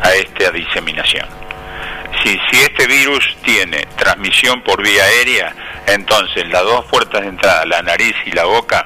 a 0.01 0.13
esta 0.13 0.49
diseminación. 0.51 1.27
Si, 2.23 2.39
si 2.49 2.61
este 2.61 2.87
virus 2.87 3.35
tiene 3.43 3.85
transmisión 3.97 4.63
por 4.63 4.81
vía 4.81 5.03
aérea, 5.03 5.53
entonces 5.87 6.47
las 6.47 6.63
dos 6.63 6.85
puertas 6.85 7.19
de 7.19 7.27
entrada, 7.27 7.65
la 7.65 7.81
nariz 7.81 8.15
y 8.25 8.31
la 8.31 8.45
boca, 8.45 8.85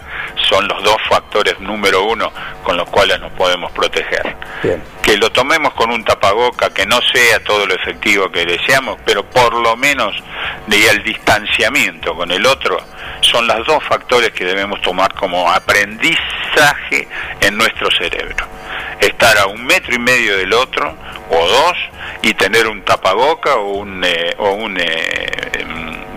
son 0.50 0.67
los 0.67 0.84
dos 0.84 0.98
factores 1.08 1.60
número 1.60 2.03
uno 2.03 2.31
con 2.62 2.77
los 2.77 2.89
cuales 2.89 3.20
nos 3.20 3.32
podemos 3.34 3.72
proteger 3.72 4.36
Bien. 4.63 4.82
que 5.01 5.18
lo 5.18 5.32
tomemos 5.32 5.74
con 5.74 5.91
un 5.91 6.03
tapaboca, 6.03 6.74
que 6.74 6.86
no 6.86 7.00
sea 7.13 7.44
todo 7.44 7.65
lo 7.65 7.75
efectivo 7.75 8.32
que 8.32 8.46
deseamos, 8.46 9.00
pero 9.06 9.24
por 9.24 9.53
lo 9.53 9.75
menos 9.75 10.15
de 10.68 10.89
el 10.89 11.03
distanciamiento 11.03 12.15
con 12.15 12.32
el 12.32 12.46
otro 12.46 12.77
son 13.22 13.48
los 13.48 13.65
dos 13.65 13.84
factores 13.84 14.32
que 14.32 14.46
debemos 14.46 14.82
tomar 14.82 15.13
como 15.13 15.50
aprendizaje 15.50 17.08
en 17.39 17.58
nuestro 17.58 17.89
cerebro. 17.91 18.46
Estar 19.00 19.38
a 19.38 19.48
un 19.48 19.63
metro 19.65 19.94
y 19.96 20.00
medio 20.00 20.38
del 20.38 20.53
otro 20.53 20.96
o 21.30 21.48
dos 21.48 21.77
y 22.22 22.34
tener 22.34 22.68
un 22.68 22.84
tapaboca 22.84 23.56
o 23.56 23.77
un, 23.77 24.03
eh, 24.03 24.36
o 24.38 24.51
un 24.51 24.77
eh, 24.80 25.65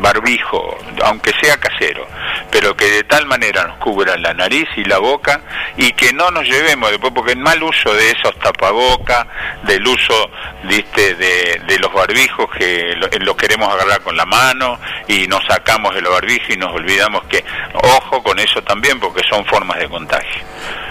barbijo, 0.04 0.76
aunque 1.02 1.32
sea 1.40 1.56
casero, 1.56 2.06
pero 2.50 2.76
que 2.76 2.84
de 2.90 3.04
tal 3.04 3.24
manera 3.24 3.64
nos 3.64 3.78
cubra 3.78 4.18
la 4.18 4.34
nariz 4.34 4.68
y 4.76 4.84
la 4.84 4.98
boca 4.98 5.40
y 5.78 5.92
que 5.92 6.12
no 6.12 6.30
nos 6.30 6.44
llevemos 6.44 6.90
después, 6.90 7.10
porque 7.14 7.32
el 7.32 7.38
mal 7.38 7.62
uso 7.62 7.92
de 7.94 8.10
esos 8.10 8.38
tapabocas, 8.38 9.26
del 9.62 9.86
uso 9.86 10.30
¿viste? 10.64 11.14
De, 11.14 11.60
de 11.66 11.78
los 11.78 11.92
barbijos 11.92 12.50
que 12.58 12.94
lo, 12.96 13.08
lo 13.20 13.36
queremos 13.36 13.72
agarrar 13.72 14.02
con 14.02 14.14
la 14.14 14.26
mano 14.26 14.78
y 15.08 15.26
nos 15.26 15.42
sacamos 15.46 15.96
el 15.96 16.04
barbijo 16.04 16.52
y 16.52 16.56
nos 16.56 16.72
olvidamos 16.74 17.24
que, 17.24 17.42
ojo 17.72 18.22
con 18.22 18.38
eso 18.38 18.62
también, 18.62 19.00
porque 19.00 19.22
son 19.28 19.44
formas 19.46 19.78
de 19.78 19.88
contagio. 19.88 20.42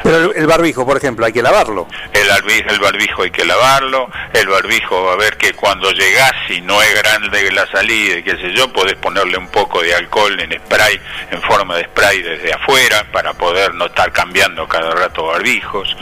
Pero 0.03 0.33
el, 0.33 0.47
barbijo, 0.47 0.85
por 0.85 0.97
ejemplo, 0.97 1.25
hay 1.25 1.31
que 1.31 1.41
lavarlo. 1.41 1.87
El 2.11 2.27
barbijo, 2.27 2.69
el 2.69 2.79
barbijo 2.79 3.23
hay 3.23 3.31
que 3.31 3.45
lavarlo, 3.45 4.09
el 4.33 4.47
barbijo 4.47 5.09
a 5.09 5.15
ver 5.15 5.37
que 5.37 5.53
cuando 5.53 5.91
llegás, 5.91 6.33
si 6.47 6.61
no 6.61 6.81
es 6.81 6.93
grande 7.01 7.51
la 7.51 7.65
salida 7.67 8.17
y 8.17 8.23
qué 8.23 8.35
sé 8.37 8.51
yo, 8.53 8.71
podés 8.71 8.95
ponerle 8.95 9.37
un 9.37 9.47
poco 9.47 9.81
de 9.81 9.95
alcohol 9.95 10.37
en 10.39 10.51
spray, 10.59 10.99
en 11.31 11.41
forma 11.41 11.77
de 11.77 11.85
spray 11.85 12.21
desde 12.21 12.53
afuera, 12.53 13.05
para 13.11 13.33
poder 13.33 13.73
no 13.75 13.85
estar 13.85 14.11
cambiando 14.11 14.67
cada 14.67 14.91
rato 14.91 15.27
barbijos. 15.27 15.95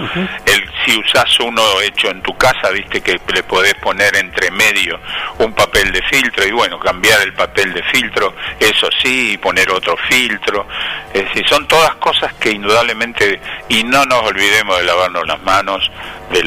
el, 0.45 0.69
si 0.85 0.97
usás 0.99 1.39
uno 1.39 1.61
hecho 1.81 2.09
en 2.09 2.21
tu 2.21 2.35
casa, 2.37 2.69
viste 2.71 3.01
que 3.01 3.19
le 3.33 3.43
podés 3.43 3.75
poner 3.75 4.15
entre 4.15 4.49
medio 4.51 4.99
un 5.37 5.53
papel 5.53 5.91
de 5.91 6.01
filtro 6.03 6.45
y 6.45 6.51
bueno, 6.51 6.79
cambiar 6.79 7.21
el 7.21 7.33
papel 7.33 7.73
de 7.73 7.83
filtro, 7.83 8.33
eso 8.59 8.89
sí, 9.01 9.33
y 9.33 9.37
poner 9.37 9.69
otro 9.71 9.95
filtro. 10.09 10.67
Es 11.13 11.25
decir, 11.25 11.47
son 11.47 11.67
todas 11.67 11.95
cosas 11.95 12.33
que 12.35 12.51
indudablemente, 12.51 13.39
y 13.69 13.83
no 13.91 14.05
nos 14.05 14.23
olvidemos 14.23 14.77
de 14.77 14.85
lavarnos 14.85 15.27
las 15.27 15.41
manos, 15.43 15.91
de 16.31 16.43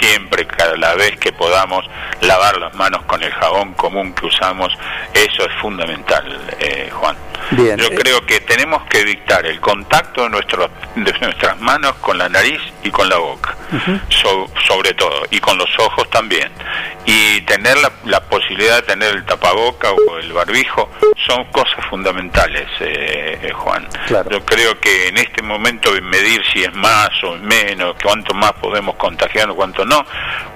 siempre, 0.00 0.46
cada 0.46 0.94
vez 0.94 1.18
que 1.18 1.30
podamos, 1.30 1.84
lavar 2.22 2.56
las 2.58 2.74
manos 2.74 3.02
con 3.04 3.22
el 3.22 3.30
jabón 3.32 3.74
común 3.74 4.14
que 4.14 4.26
usamos, 4.26 4.72
eso 5.12 5.44
es 5.44 5.52
fundamental, 5.60 6.24
eh, 6.58 6.88
Juan. 6.90 7.14
Bien. 7.52 7.76
Yo 7.78 7.86
Eh, 7.86 7.94
creo 7.94 8.24
que 8.26 8.40
tenemos 8.40 8.82
que 8.88 9.00
evitar 9.00 9.46
el 9.46 9.60
contacto 9.60 10.22
de, 10.24 10.30
nuestros- 10.30 10.70
de 10.94 11.12
nuestras 11.20 11.58
manos 11.60 11.94
con 11.96 12.18
la 12.18 12.28
nariz 12.28 12.60
y 12.82 12.90
con 12.90 13.08
la 13.08 13.16
boca, 13.18 13.54
so- 14.08 14.48
sobre 14.66 14.94
todo, 14.94 15.22
y 15.30 15.38
con 15.40 15.56
los 15.58 15.68
ojos 15.78 16.08
también. 16.10 16.50
Y 17.04 17.40
tener 17.42 17.76
la, 17.78 17.92
la 18.04 18.20
posibilidad 18.20 18.76
de 18.76 18.82
tener 18.82 19.14
el 19.14 19.24
tapaboca 19.24 19.92
o 19.92 20.18
el 20.18 20.32
barbijo 20.32 20.90
son 21.26 21.44
cosas 21.52 21.84
fundamentales, 21.88 22.66
eh, 22.80 23.38
eh, 23.42 23.52
Juan. 23.52 23.86
Claro. 24.06 24.28
Yo 24.30 24.44
creo 24.44 24.78
que 24.80 25.08
en 25.08 25.18
este 25.18 25.42
momento 25.42 25.90
medir 26.02 26.42
si 26.52 26.64
es 26.64 26.74
más 26.74 27.10
o 27.22 27.36
menos, 27.36 27.94
cuánto 28.02 28.34
más 28.34 28.52
podemos 28.54 28.96
contagiar 28.96 29.48
o 29.50 29.54
cuánto 29.54 29.84
no, 29.84 30.04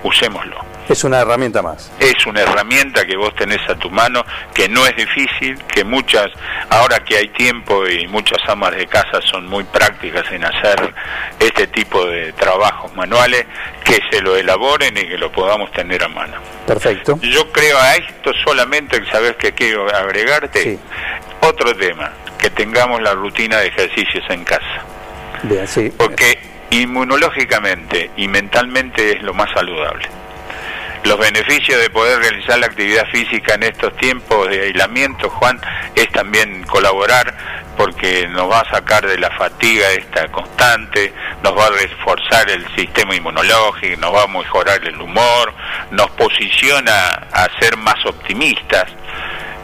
usémoslo 0.03 0.70
Es 0.91 1.05
una 1.05 1.21
herramienta 1.21 1.63
más. 1.63 1.93
es 2.01 2.27
una 2.27 2.41
herramienta 2.43 3.07
que 3.07 3.17
vos 3.17 3.33
tenés 3.37 3.61
a 3.69 3.77
tu 3.77 3.91
mano, 3.91 4.25
que 4.53 4.69
no 4.69 4.85
es 4.87 4.97
difícil, 4.97 5.57
que 5.65 5.85
muchas, 5.85 6.27
ahora 6.69 6.99
que 7.05 7.17
hay 7.17 7.29
tiempo 7.29 7.87
y 7.87 8.09
muchas 8.09 8.39
amas 8.49 8.75
de 8.75 8.87
casa 8.87 9.21
son 9.31 9.47
muy 9.47 9.63
prácticas 9.65 10.25
en 10.33 10.45
hacer 10.45 10.93
este 11.39 11.69
tipo 11.69 12.05
de 12.07 12.33
trabajos 12.33 12.95
manuales, 12.97 13.47
que 13.85 14.01
se 14.11 14.21
lo 14.21 14.37
elaboren 14.37 14.97
y 14.97 15.07
que 15.07 15.17
lo 15.17 15.31
podamos 15.31 15.71
tener 15.73 16.03
a 16.03 16.09
mano. 16.09 16.35
Perfecto. 16.67 17.19
Yo 17.23 17.51
creo 17.53 17.79
a 17.79 17.95
esto 17.95 18.33
solamente, 18.45 19.01
¿sabes 19.11 19.37
que 19.37 19.53
quiero 19.53 19.87
agregarte? 19.95 20.63
Sí. 20.63 20.79
Otro 21.43 21.75
tema, 21.77 22.11
que 22.39 22.51
tengamos 22.51 23.01
la 23.01 23.15
rutina 23.15 23.59
de 23.59 23.69
ejercicios 23.69 24.25
en 24.29 24.45
casa 24.45 24.85
Bien, 25.45 25.67
sí. 25.67 25.93
porque 25.97 26.39
inmunológicamente 26.71 28.11
y 28.17 28.29
mentalmente 28.29 29.13
es 29.13 29.23
lo 29.23 29.35
más 29.35 29.51
saludable. 29.55 30.09
Los 31.05 31.19
beneficios 31.19 31.81
de 31.81 31.89
poder 31.91 32.19
realizar 32.21 32.59
la 32.59 32.67
actividad 32.67 33.07
física 33.07 33.55
en 33.55 33.63
estos 33.63 33.97
tiempos 33.97 34.49
de 34.49 34.63
aislamiento, 34.63 35.31
Juan, 35.31 35.59
es 35.95 36.09
también 36.11 36.63
colaborar 36.65 37.35
porque 37.77 38.29
nos 38.29 38.51
va 38.51 38.61
a 38.61 38.71
sacar 38.71 39.07
de 39.07 39.17
la 39.17 39.31
fatiga 39.31 39.91
esta 39.93 40.29
constante, 40.29 41.15
nos 41.43 41.57
va 41.57 41.67
a 41.67 41.71
reforzar 41.71 42.51
el 42.51 42.67
sistema 42.77 43.15
inmunológico, 43.15 43.99
nos 43.99 44.15
va 44.15 44.25
a 44.25 44.27
mejorar 44.27 44.87
el 44.87 45.01
humor, 45.01 45.55
nos 45.91 46.11
posiciona 46.11 46.93
a 47.33 47.49
ser 47.59 47.79
más 47.79 48.05
optimistas 48.05 48.85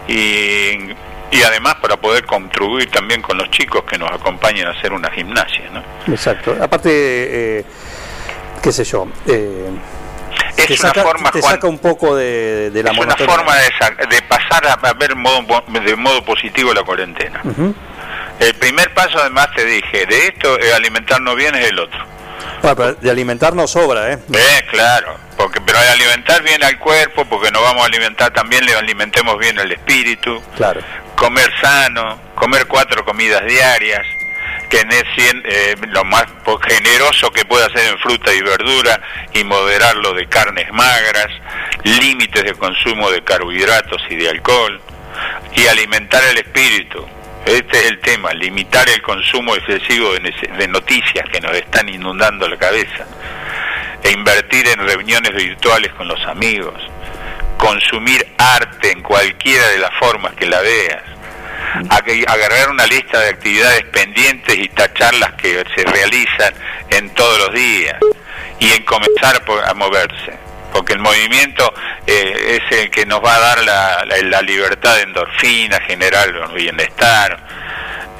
y, 0.08 0.94
y 1.30 1.42
además 1.46 1.74
para 1.76 1.96
poder 1.96 2.24
contribuir 2.24 2.90
también 2.90 3.20
con 3.20 3.36
los 3.36 3.50
chicos 3.50 3.84
que 3.84 3.98
nos 3.98 4.10
acompañan 4.10 4.68
a 4.68 4.70
hacer 4.70 4.92
una 4.92 5.10
gimnasia, 5.10 5.68
¿no? 5.72 5.82
Exacto. 6.10 6.56
Aparte, 6.60 7.58
eh, 7.58 7.64
qué 8.62 8.72
sé 8.72 8.84
yo, 8.84 9.06
eh, 9.26 9.68
Es 10.56 10.66
te, 10.66 10.72
una 10.74 10.82
saca, 10.88 11.02
forma, 11.02 11.30
te 11.30 11.40
Juan, 11.40 11.54
saca 11.54 11.66
un 11.66 11.78
poco 11.78 12.16
de, 12.16 12.70
de 12.70 12.82
la 12.82 12.90
es 12.92 12.98
una 12.98 13.16
forma 13.16 13.54
de, 13.56 14.06
de 14.08 14.22
pasar 14.22 14.66
a, 14.66 14.72
a 14.74 14.92
ver 14.94 15.14
modo, 15.16 15.64
de 15.68 15.96
modo 15.96 16.24
positivo 16.24 16.72
la 16.74 16.82
cuarentena. 16.82 17.42
El 18.38 18.54
primer 18.54 18.92
paso, 18.94 19.18
además, 19.18 19.48
te 19.54 19.64
dije, 19.64 20.06
de 20.06 20.26
esto, 20.28 20.58
eh, 20.60 20.72
alimentarnos 20.74 21.34
bien 21.36 21.54
es 21.54 21.68
el 21.68 21.78
otro. 21.78 21.98
Bueno, 22.62 22.76
pero 22.76 22.94
de 22.94 23.10
alimentarnos 23.10 23.70
sobra, 23.70 24.12
¿eh? 24.12 24.18
Eh, 24.32 24.64
claro, 24.70 25.16
porque 25.36 25.60
pero 25.60 25.78
de 25.80 25.88
alimentar 25.88 26.42
bien 26.42 26.62
al 26.64 26.78
cuerpo, 26.78 27.24
porque 27.26 27.50
nos 27.50 27.62
vamos 27.62 27.82
a 27.82 27.86
alimentar 27.86 28.30
también, 28.32 28.64
le 28.66 28.74
alimentemos 28.74 29.38
bien 29.38 29.58
el 29.58 29.72
espíritu, 29.72 30.42
Claro. 30.56 30.80
comer 31.16 31.50
sano, 31.60 32.18
comer 32.34 32.66
cuatro 32.66 33.04
comidas 33.04 33.42
diarias, 33.46 34.02
tener 34.68 35.04
cien- 35.16 35.42
eh, 35.44 35.76
lo 35.88 36.04
más 36.04 36.24
generoso 36.68 37.30
que 37.30 37.44
pueda 37.44 37.66
hacer 37.66 37.86
en 37.92 37.98
fruta 37.98 38.32
y 38.32 38.40
verdura 38.42 39.00
y 39.32 39.44
moderarlo 39.44 40.12
de 40.14 40.26
carnes 40.28 40.70
magras, 40.72 41.28
límites 41.84 42.42
de 42.44 42.52
consumo 42.54 43.10
de 43.10 43.22
carbohidratos 43.22 44.02
y 44.10 44.16
de 44.16 44.28
alcohol. 44.30 44.80
y 45.54 45.66
alimentar 45.66 46.22
el 46.24 46.36
espíritu. 46.38 47.06
Este 47.46 47.78
es 47.78 47.86
el 47.86 48.00
tema, 48.00 48.34
limitar 48.34 48.86
el 48.90 49.00
consumo 49.00 49.54
excesivo 49.56 50.12
de, 50.12 50.68
noticias 50.68 51.26
que 51.32 51.40
nos 51.40 51.56
están 51.56 51.88
inundando 51.88 52.46
la 52.48 52.58
cabeza 52.58 53.06
e 54.02 54.10
invertir 54.10 54.68
en 54.68 54.86
reuniones 54.86 55.32
virtuales 55.34 55.90
con 55.94 56.06
los 56.08 56.20
amigos, 56.26 56.74
consumir 57.56 58.26
arte 58.36 58.90
en 58.90 59.02
cualquiera 59.02 59.66
de 59.68 59.78
las 59.78 59.94
formas 59.98 60.34
que 60.34 60.44
la 60.46 60.60
veas, 60.60 61.02
agarrar 62.26 62.70
una 62.70 62.86
lista 62.86 63.20
de 63.20 63.28
actividades 63.30 63.84
pendientes 63.92 64.56
y 64.56 64.68
tachar 64.68 65.14
las 65.14 65.32
que 65.34 65.64
se 65.74 65.84
realizan 65.84 66.54
en 66.90 67.10
todos 67.10 67.38
los 67.38 67.54
días 67.54 67.96
y 68.60 68.70
en 68.72 68.82
comenzar 68.84 69.42
a 69.66 69.74
moverse 69.74 70.38
porque 70.72 70.92
el 70.92 70.98
movimiento 70.98 71.72
eh, 72.06 72.60
es 72.70 72.78
el 72.78 72.90
que 72.90 73.06
nos 73.06 73.24
va 73.24 73.36
a 73.36 73.38
dar 73.38 73.64
la, 73.64 74.04
la- 74.04 74.18
la 74.22 74.42
libertad 74.42 74.96
de 74.96 75.02
endorfina, 75.02 75.80
generar 75.80 76.52
bienestar. 76.52 77.45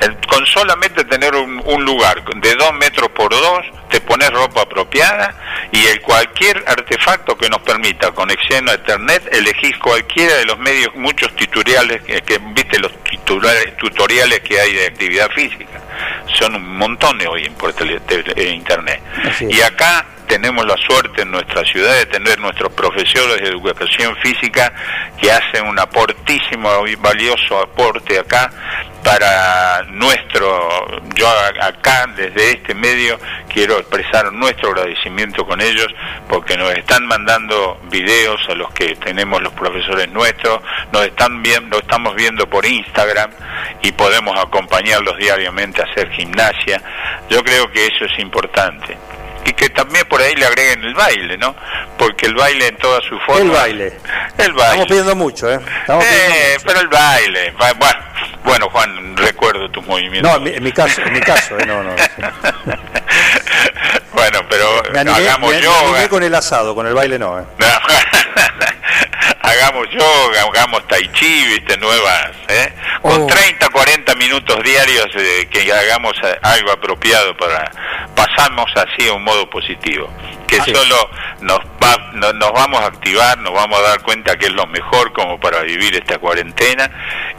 El- 0.01 0.17
con 0.27 0.45
solamente 0.47 1.05
tener 1.05 1.35
un, 1.35 1.63
un 1.65 1.85
lugar 1.85 2.23
de 2.25 2.55
dos 2.57 2.73
metros 2.75 3.09
por 3.11 3.31
dos, 3.31 3.61
te 3.89 4.01
pones 4.01 4.29
ropa 4.31 4.63
apropiada 4.63 5.35
y 5.73 5.85
el 5.87 6.01
cualquier 6.03 6.63
artefacto 6.67 7.37
que 7.37 7.49
nos 7.49 7.61
permita 7.63 8.11
conexión 8.13 8.69
a 8.69 8.75
internet, 8.75 9.27
elegís 9.33 9.77
cualquiera 9.79 10.35
de 10.37 10.45
los 10.45 10.59
medios, 10.59 10.95
muchos 10.97 11.35
tutoriales, 11.37 12.03
que, 12.03 12.21
que, 12.23 12.39
viste 12.53 12.79
los 12.79 12.93
tutoriales, 13.05 13.77
tutoriales 13.77 14.41
que 14.41 14.61
hay 14.61 14.73
de 14.75 14.87
actividad 14.87 15.31
física, 15.31 15.81
son 16.39 16.55
un 16.57 16.77
montón 16.77 17.17
de 17.19 17.27
hoy 17.27 17.45
en, 17.45 17.55
por 17.55 17.73
tele- 17.73 18.01
internet. 18.53 19.01
Y 19.51 19.61
acá 19.63 20.05
tenemos 20.27 20.67
la 20.67 20.77
suerte 20.77 21.23
en 21.23 21.31
nuestra 21.31 21.63
ciudad 21.65 21.95
de 21.95 22.07
tener 22.07 22.39
nuestros 22.41 22.73
profesores 22.73 23.41
de 23.41 23.49
educación 23.49 24.17
física 24.17 24.73
que 25.21 25.31
hacen 25.31 25.67
un 25.69 25.79
aportísimo 25.79 26.85
y 26.87 26.97
valioso 26.97 27.61
aporte 27.61 28.19
acá 28.19 28.51
para 29.07 29.85
nuestro, 29.85 31.01
yo 31.15 31.29
acá 31.61 32.07
desde 32.17 32.55
este 32.55 32.75
medio 32.75 33.21
quiero 33.49 33.79
expresar 33.79 34.33
nuestro 34.33 34.71
agradecimiento 34.71 35.47
con 35.47 35.61
ellos 35.61 35.87
porque 36.29 36.57
nos 36.57 36.73
están 36.73 37.07
mandando 37.07 37.81
videos 37.89 38.41
a 38.49 38.55
los 38.57 38.73
que 38.73 38.97
tenemos 38.97 39.41
los 39.41 39.53
profesores 39.53 40.11
nuestros, 40.11 40.61
nos 40.93 41.07
están 41.07 41.41
viendo, 41.41 41.79
estamos 41.79 42.17
viendo 42.17 42.51
por 42.51 42.67
Instagram 42.67 43.31
y 43.81 43.93
podemos 43.93 44.37
acompañarlos 44.41 45.17
diariamente 45.19 45.83
a 45.83 45.85
hacer 45.85 46.11
gimnasia. 46.11 46.83
Yo 47.31 47.45
creo 47.45 47.71
que 47.71 47.87
eso 47.87 48.07
es 48.07 48.19
importante 48.19 48.99
y 49.47 49.53
que 49.53 49.69
también 49.71 50.05
por 50.07 50.21
ahí 50.21 50.35
le 50.35 50.47
agreguen 50.47 50.85
el 50.85 50.95
baile, 50.95 51.37
¿no? 51.39 51.55
Porque 51.99 52.27
el 52.27 52.35
baile 52.35 52.69
en 52.69 52.77
toda 52.79 53.01
su 53.03 53.19
forma. 53.21 53.41
El 53.43 53.51
baile. 53.51 53.93
El 54.39 54.53
baile. 54.53 54.65
Estamos 54.67 54.87
pidiendo 54.87 55.17
mucho, 55.17 55.51
¿eh? 55.51 55.61
Estamos 55.81 56.05
pidiendo 56.05 56.35
Eh, 56.35 56.53
mucho. 56.55 56.67
pero 56.67 56.81
el 56.81 56.89
baile. 56.89 57.55
Bueno, 57.59 57.75
bueno, 58.45 58.69
Juan, 58.71 59.17
recuerdo 59.17 59.69
tus 59.71 59.85
movimientos. 59.87 60.31
No, 60.31 60.37
en 60.39 60.45
mi, 60.45 60.51
en 60.51 60.63
mi 60.63 60.73
caso, 60.73 61.01
en 61.03 61.13
mi 61.13 61.21
caso, 61.21 61.59
¿eh? 61.59 61.67
No, 61.67 61.83
no. 61.83 61.91
bueno, 64.13 64.41
pero 64.49 64.83
Me 64.93 65.01
animé, 65.01 65.17
hagamos 65.17 65.51
me- 65.51 65.57
me 65.57 65.63
yoga. 65.63 65.81
animé 65.91 66.09
con 66.09 66.23
el 66.23 66.35
asado, 66.35 66.75
con 66.75 66.87
el 66.87 66.95
baile 66.95 67.19
no, 67.19 67.39
¿eh? 67.41 67.45
hagamos 69.43 69.87
yoga, 69.91 70.43
hagamos 70.43 70.87
tai 70.89 71.09
chi, 71.13 71.45
viste, 71.47 71.77
nuevas, 71.79 72.31
¿eh? 72.49 72.73
Con 73.07 73.23
Oh. 73.23 73.27
30, 73.27 73.69
40 73.69 74.15
minutos 74.17 74.63
diarios 74.65 75.07
eh, 75.17 75.49
que 75.51 75.73
hagamos 75.73 76.13
eh, 76.25 76.37
algo 76.43 76.73
apropiado 76.73 77.37
para 77.37 77.71
pasamos 78.15 78.67
así 78.75 79.09
a 79.09 79.13
un 79.13 79.23
modo 79.25 79.49
positivo, 79.51 80.11
que 80.47 80.57
solo 80.75 81.11
nos 81.41 81.61
va, 81.83 82.11
no- 82.15 82.33
nos 82.33 82.53
vamos 82.53 82.81
a 82.81 82.87
activar, 82.87 83.39
nos 83.39 83.53
vamos 83.53 83.79
a 83.79 83.83
dar 83.83 84.03
cuenta 84.03 84.37
que 84.37 84.47
es 84.47 84.53
lo 84.53 84.67
mejor 84.67 85.13
como 85.13 85.39
para 85.39 85.61
vivir 85.63 85.95
esta 85.95 86.19
cuarentena 86.19 86.91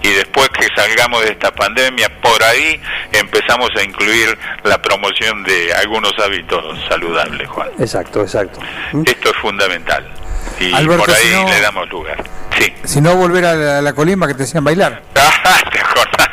y 0.02 0.10
después 0.10 0.50
que 0.50 0.68
salgamos 0.76 1.24
de 1.24 1.32
esta 1.32 1.52
pandemia, 1.52 2.10
por 2.22 2.42
ahí 2.44 2.80
empezamos 3.12 3.70
a 3.76 3.84
incluir 3.84 4.38
la 4.64 4.82
promoción 4.82 5.44
de 5.44 5.74
algunos 5.74 6.14
hábitos 6.20 6.80
saludables, 6.88 7.48
Juan. 7.50 7.70
Exacto, 7.80 8.22
exacto. 8.22 8.60
Esto 9.06 9.30
es 9.32 9.36
fundamental. 9.38 10.08
Y 10.60 10.74
Alberto, 10.74 11.06
por 11.06 11.14
ahí 11.16 11.22
si 11.24 11.34
no- 11.34 11.48
le 11.50 11.62
damos 11.62 11.90
lugar. 11.90 12.24
Sí. 12.60 12.74
Si 12.84 13.02
no, 13.02 13.16
volver 13.16 13.46
a 13.46 13.54
la, 13.56 13.78
a 13.80 13.82
la 13.82 13.94
colimba 13.94 14.28
que 14.28 14.34
te 14.34 14.44
hacían 14.44 14.64
bailar. 14.64 15.04
¿Te 15.14 15.80
acordás? 15.80 16.28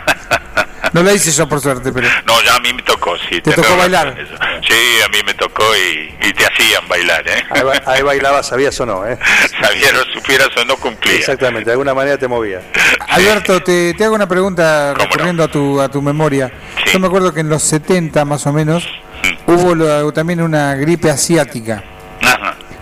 No 0.92 1.02
la 1.02 1.12
hice 1.12 1.32
yo 1.32 1.48
por 1.48 1.60
suerte, 1.60 1.90
pero. 1.92 2.06
No, 2.24 2.40
ya 2.42 2.54
a 2.54 2.60
mí 2.60 2.72
me 2.72 2.80
tocó, 2.82 3.16
sí. 3.28 3.40
¿Te 3.40 3.50
tocó 3.52 3.76
bailar? 3.76 4.16
eso. 4.16 4.32
Sí, 4.66 5.02
a 5.04 5.08
mí 5.08 5.18
me 5.26 5.34
tocó 5.34 5.64
y, 5.76 6.14
y 6.28 6.32
te 6.32 6.46
hacían 6.46 6.86
bailar, 6.88 7.26
¿eh? 7.26 7.42
Ahí, 7.50 7.62
ahí 7.86 8.02
bailaba, 8.02 8.42
sabías 8.44 8.78
o 8.80 8.86
no, 8.86 9.04
¿eh? 9.04 9.18
Sabías 9.60 9.92
o 9.92 10.04
supieras 10.12 10.48
o 10.56 10.64
no 10.64 10.76
cumplía. 10.76 11.16
Exactamente, 11.16 11.64
de 11.66 11.72
alguna 11.72 11.94
manera 11.94 12.16
te 12.16 12.28
movía. 12.28 12.60
Alberto, 13.08 13.60
te, 13.60 13.92
te 13.94 14.04
hago 14.04 14.14
una 14.14 14.28
pregunta 14.28 14.94
recurriendo 14.94 15.42
a 15.42 15.48
tu 15.48 15.80
a 15.80 15.88
tu 15.88 16.00
memoria. 16.00 16.52
Sí. 16.84 16.92
Yo 16.92 17.00
me 17.00 17.08
acuerdo 17.08 17.34
que 17.34 17.40
en 17.40 17.48
los 17.48 17.62
70 17.64 18.24
más 18.24 18.46
o 18.46 18.52
menos 18.52 18.86
Mm. 19.24 19.50
hubo 19.50 19.74
lo- 19.74 20.12
también 20.12 20.42
una 20.42 20.74
gripe 20.74 21.08
asiática. 21.10 21.82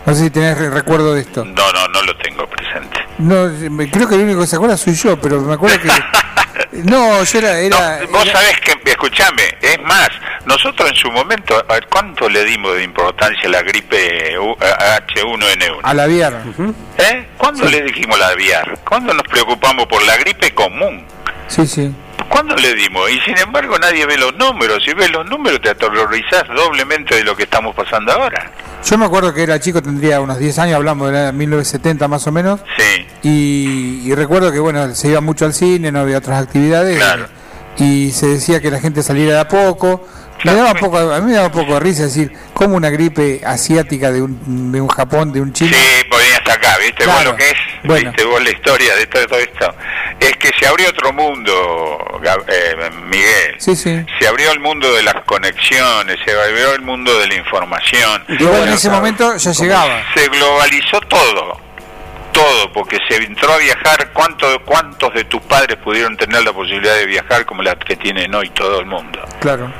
No 0.06 0.14
sé 0.14 0.24
si 0.24 0.30
tenés 0.30 0.58
re- 0.58 0.70
recuerdo 0.70 1.14
de 1.14 1.20
esto. 1.22 1.44
No, 1.44 1.72
no, 1.72 1.88
no 1.88 2.02
lo 2.02 2.16
tengo 2.18 2.46
presente. 2.46 2.98
No, 3.18 3.48
me- 3.70 3.90
creo 3.90 4.08
que 4.08 4.16
el 4.16 4.22
único 4.22 4.40
que 4.40 4.46
se 4.48 4.56
acuerda 4.56 4.76
soy 4.76 4.94
yo, 4.94 5.20
pero 5.20 5.40
me 5.40 5.54
acuerdo 5.54 5.78
que 5.80 5.88
no, 6.84 7.22
yo 7.22 7.38
era 7.38 7.58
era, 7.60 8.00
No, 8.00 8.08
vos 8.08 8.24
era- 8.26 8.32
sabés 8.40 8.60
que, 8.60 8.90
escúchame, 8.90 9.42
es 9.60 9.80
más, 9.82 10.08
nosotros 10.44 10.90
en 10.90 10.96
su 10.96 11.10
momento, 11.12 11.54
a 11.68 11.74
ver, 11.74 11.86
¿cuánto 11.88 12.28
le 12.28 12.44
dimos 12.44 12.74
de 12.74 12.82
importancia 12.82 13.42
a 13.48 13.52
la 13.52 13.62
gripe 13.62 14.38
U- 14.38 14.56
a- 14.60 14.96
H1N1? 15.06 15.80
al 15.84 16.00
aviar. 16.00 16.42
¿Eh? 16.98 17.28
¿Cuándo 17.36 17.64
le 17.66 17.82
dijimos 17.82 18.18
la 18.18 18.28
aviar? 18.28 18.78
¿Cuándo 18.88 19.14
nos 19.14 19.22
preocupamos 19.28 19.86
por 19.86 20.02
la 20.04 20.16
gripe 20.16 20.52
común? 20.52 21.04
Sí, 21.46 21.66
sí. 21.66 21.94
¿Cuándo 22.32 22.56
le 22.56 22.74
dimos? 22.74 23.10
Y 23.10 23.20
sin 23.20 23.36
embargo 23.36 23.78
nadie 23.78 24.06
ve 24.06 24.16
los 24.16 24.34
números. 24.36 24.82
Si 24.84 24.94
ves 24.94 25.10
los 25.10 25.26
números 25.28 25.60
te 25.60 25.68
aterrorizás 25.68 26.44
doblemente 26.48 27.14
de 27.16 27.24
lo 27.24 27.36
que 27.36 27.42
estamos 27.42 27.74
pasando 27.76 28.10
ahora. 28.10 28.50
Yo 28.82 28.96
me 28.96 29.04
acuerdo 29.04 29.34
que 29.34 29.42
era 29.42 29.60
chico, 29.60 29.82
tendría 29.82 30.18
unos 30.20 30.38
10 30.38 30.58
años, 30.60 30.76
hablamos 30.76 31.12
de 31.12 31.24
la 31.24 31.32
1970 31.32 32.08
más 32.08 32.26
o 32.26 32.32
menos. 32.32 32.60
Sí. 32.78 33.06
Y, 33.22 34.00
y 34.10 34.14
recuerdo 34.14 34.50
que 34.50 34.58
bueno, 34.60 34.94
se 34.94 35.08
iba 35.08 35.20
mucho 35.20 35.44
al 35.44 35.52
cine, 35.52 35.92
no 35.92 36.00
había 36.00 36.16
otras 36.18 36.42
actividades. 36.42 36.96
Claro. 36.96 37.26
Y 37.76 38.10
se 38.12 38.26
decía 38.28 38.60
que 38.62 38.70
la 38.70 38.80
gente 38.80 39.02
saliera 39.02 39.34
de 39.34 39.40
a 39.40 39.48
poco. 39.48 40.08
Me 40.44 40.54
daba 40.54 40.74
poco, 40.74 40.98
a 40.98 41.20
mí 41.20 41.26
me 41.26 41.32
daba 41.34 41.46
un 41.48 41.52
poco 41.52 41.74
de 41.74 41.80
risa 41.80 42.04
decir, 42.04 42.32
como 42.54 42.74
una 42.76 42.88
gripe 42.90 43.42
asiática 43.46 44.10
de 44.10 44.22
un, 44.22 44.72
de 44.72 44.80
un 44.80 44.88
Japón, 44.88 45.32
de 45.32 45.40
un 45.40 45.52
China. 45.52 45.70
Sí, 45.76 46.04
podías 46.10 46.40
acá, 46.40 46.76
¿viste 46.78 47.04
Claro. 47.04 47.30
lo 47.30 47.36
que 47.36 47.44
es? 47.50 47.56
Bueno. 47.84 48.10
¿Viste 48.10 48.24
vos 48.24 48.42
la 48.42 48.50
historia 48.50 48.94
de 48.94 49.06
todo 49.06 49.38
esto? 49.38 49.74
Es 50.20 50.36
que 50.36 50.50
se 50.58 50.66
abrió 50.66 50.88
otro 50.88 51.12
mundo, 51.12 52.20
eh, 52.48 52.90
Miguel. 53.06 53.56
Sí, 53.58 53.74
sí. 53.74 54.04
Se 54.20 54.28
abrió 54.28 54.52
el 54.52 54.60
mundo 54.60 54.92
de 54.94 55.02
las 55.02 55.16
conexiones, 55.24 56.16
se 56.24 56.32
abrió 56.32 56.74
el 56.74 56.82
mundo 56.82 57.18
de 57.18 57.26
la 57.26 57.34
información. 57.34 58.24
Igual 58.28 58.68
en 58.68 58.74
ese 58.74 58.88
momento 58.90 59.36
ya 59.36 59.50
llegaba. 59.52 60.04
Se 60.14 60.28
globalizó 60.28 61.00
todo, 61.02 61.60
todo, 62.32 62.72
porque 62.72 62.98
se 63.08 63.16
entró 63.16 63.52
a 63.52 63.58
viajar. 63.58 64.10
¿Cuántos, 64.12 64.58
¿Cuántos 64.64 65.12
de 65.14 65.24
tus 65.24 65.40
padres 65.42 65.76
pudieron 65.78 66.16
tener 66.16 66.44
la 66.44 66.52
posibilidad 66.52 66.94
de 66.94 67.06
viajar 67.06 67.44
como 67.44 67.62
la 67.62 67.74
que 67.76 67.96
tienen 67.96 68.32
hoy 68.34 68.48
todo 68.50 68.78
el 68.78 68.86
mundo? 68.86 69.20
Claro. 69.40 69.72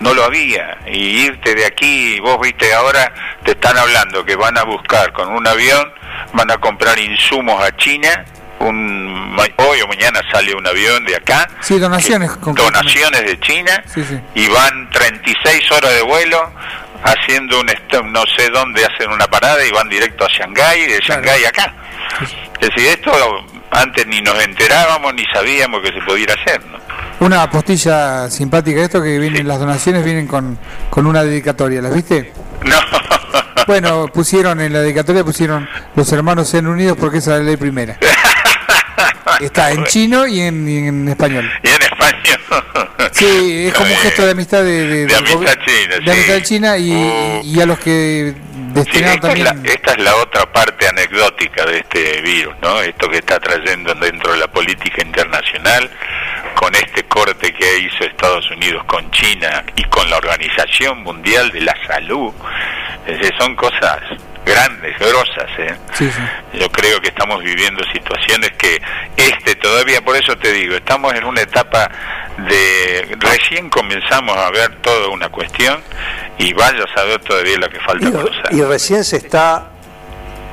no 0.00 0.14
lo 0.14 0.24
había. 0.24 0.78
Y 0.86 1.26
irte 1.26 1.54
de 1.54 1.64
aquí, 1.66 2.18
vos 2.20 2.40
viste, 2.40 2.72
ahora 2.74 3.12
te 3.44 3.52
están 3.52 3.78
hablando 3.78 4.24
que 4.24 4.34
van 4.34 4.58
a 4.58 4.64
buscar 4.64 5.12
con 5.12 5.28
un 5.32 5.46
avión, 5.46 5.92
van 6.32 6.50
a 6.50 6.56
comprar 6.58 6.98
insumos 6.98 7.62
a 7.62 7.74
China. 7.76 8.24
Un, 8.60 9.36
hoy 9.56 9.80
o 9.80 9.88
mañana 9.88 10.20
sale 10.30 10.54
un 10.54 10.66
avión 10.66 11.02
de 11.06 11.16
acá. 11.16 11.48
Sí, 11.62 11.78
donaciones, 11.78 12.30
que- 12.32 12.52
donaciones 12.52 13.22
de 13.24 13.40
China. 13.40 13.82
Sí, 13.86 14.04
sí. 14.04 14.20
Y 14.34 14.48
van 14.48 14.90
36 14.90 15.72
horas 15.72 15.94
de 15.94 16.02
vuelo 16.02 16.52
haciendo 17.02 17.58
un 17.60 17.66
no 18.12 18.22
sé 18.36 18.50
dónde 18.50 18.84
hacen 18.84 19.10
una 19.10 19.26
parada 19.28 19.64
y 19.64 19.70
van 19.70 19.88
directo 19.88 20.24
a 20.26 20.28
Shanghái, 20.28 20.86
de. 20.86 20.98
Shanghái 21.00 21.44
acá. 21.46 21.74
Es 22.60 22.68
decir, 22.68 22.88
esto 22.90 23.12
antes 23.70 24.06
ni 24.06 24.20
nos 24.20 24.38
enterábamos 24.42 25.14
ni 25.14 25.24
sabíamos 25.32 25.80
que 25.80 25.88
se 25.88 26.00
pudiera 26.06 26.34
hacer, 26.34 26.62
¿no? 26.66 26.78
Una 27.20 27.48
postilla 27.48 28.28
simpática 28.28 28.80
esto 28.82 29.02
que 29.02 29.18
vienen, 29.18 29.46
las 29.48 29.58
donaciones 29.58 30.04
vienen 30.04 30.26
con, 30.26 30.58
con 30.90 31.06
una 31.06 31.22
dedicatoria, 31.22 31.80
¿las 31.80 31.94
viste? 31.94 32.32
No. 32.64 32.76
Bueno, 33.70 34.08
pusieron 34.12 34.60
en 34.60 34.72
la 34.72 34.80
dedicatoria, 34.80 35.22
pusieron 35.22 35.68
los 35.94 36.12
hermanos 36.12 36.48
sean 36.48 36.66
unidos 36.66 36.98
porque 37.00 37.18
esa 37.18 37.34
es 37.34 37.38
la 37.42 37.44
ley 37.46 37.56
primera. 37.56 37.96
Está 39.40 39.70
en 39.70 39.84
chino 39.84 40.26
y 40.26 40.40
en, 40.40 40.68
y 40.68 40.88
en 40.88 41.06
español. 41.06 41.48
Y 41.62 41.68
en 41.68 41.80
español. 41.82 42.40
Sí, 43.12 43.66
es 43.68 43.74
como 43.74 43.88
un 43.88 43.96
gesto 43.98 44.24
de 44.26 44.32
amistad 44.32 44.64
de, 44.64 45.06
De 45.06 45.14
amistad 45.14 45.54
china, 45.64 45.94
de 45.94 46.02
sí. 46.04 46.10
amistad 46.10 46.40
china 46.42 46.78
y, 46.78 46.90
Uh. 46.92 47.42
y 47.44 47.60
a 47.60 47.66
los 47.66 47.78
que 47.78 48.34
Sí, 48.84 49.02
esta, 49.02 49.32
es 49.32 49.38
la, 49.40 49.56
esta 49.64 49.92
es 49.92 49.98
la 49.98 50.16
otra 50.16 50.50
parte 50.52 50.86
anecdótica 50.88 51.64
de 51.66 51.78
este 51.78 52.22
virus, 52.22 52.54
¿no? 52.62 52.80
Esto 52.80 53.08
que 53.08 53.18
está 53.18 53.38
trayendo 53.38 53.94
dentro 53.94 54.32
de 54.32 54.38
la 54.38 54.48
política 54.48 55.02
internacional, 55.02 55.90
con 56.54 56.74
este 56.74 57.04
corte 57.04 57.52
que 57.52 57.78
hizo 57.78 58.04
Estados 58.04 58.50
Unidos 58.50 58.84
con 58.84 59.10
China 59.10 59.64
y 59.76 59.84
con 59.84 60.08
la 60.08 60.16
Organización 60.16 61.02
Mundial 61.02 61.50
de 61.50 61.60
la 61.60 61.76
Salud. 61.86 62.32
Es 63.06 63.18
decir, 63.18 63.34
son 63.38 63.56
cosas 63.56 64.00
grandes, 64.44 64.98
grosas. 64.98 65.46
¿eh? 65.58 65.74
Sí, 65.94 66.10
sí. 66.10 66.58
Yo 66.58 66.68
creo 66.70 67.00
que 67.00 67.08
estamos 67.08 67.42
viviendo 67.42 67.82
situaciones 67.92 68.50
que 68.52 68.80
este 69.16 69.54
todavía, 69.56 70.00
por 70.02 70.16
eso 70.16 70.36
te 70.36 70.52
digo, 70.52 70.74
estamos 70.76 71.12
en 71.14 71.24
una 71.24 71.42
etapa 71.42 71.90
de 72.48 73.16
recién 73.20 73.68
comenzamos 73.70 74.36
a 74.36 74.50
ver 74.50 74.76
toda 74.82 75.08
una 75.08 75.28
cuestión 75.28 75.80
y 76.38 76.52
vaya 76.54 76.84
a 76.84 76.94
saber 76.98 77.20
todavía 77.20 77.58
lo 77.58 77.68
que 77.68 77.78
falta. 77.80 78.08
Y, 78.50 78.58
y 78.58 78.62
recién 78.62 79.04
se 79.04 79.16
está 79.18 79.68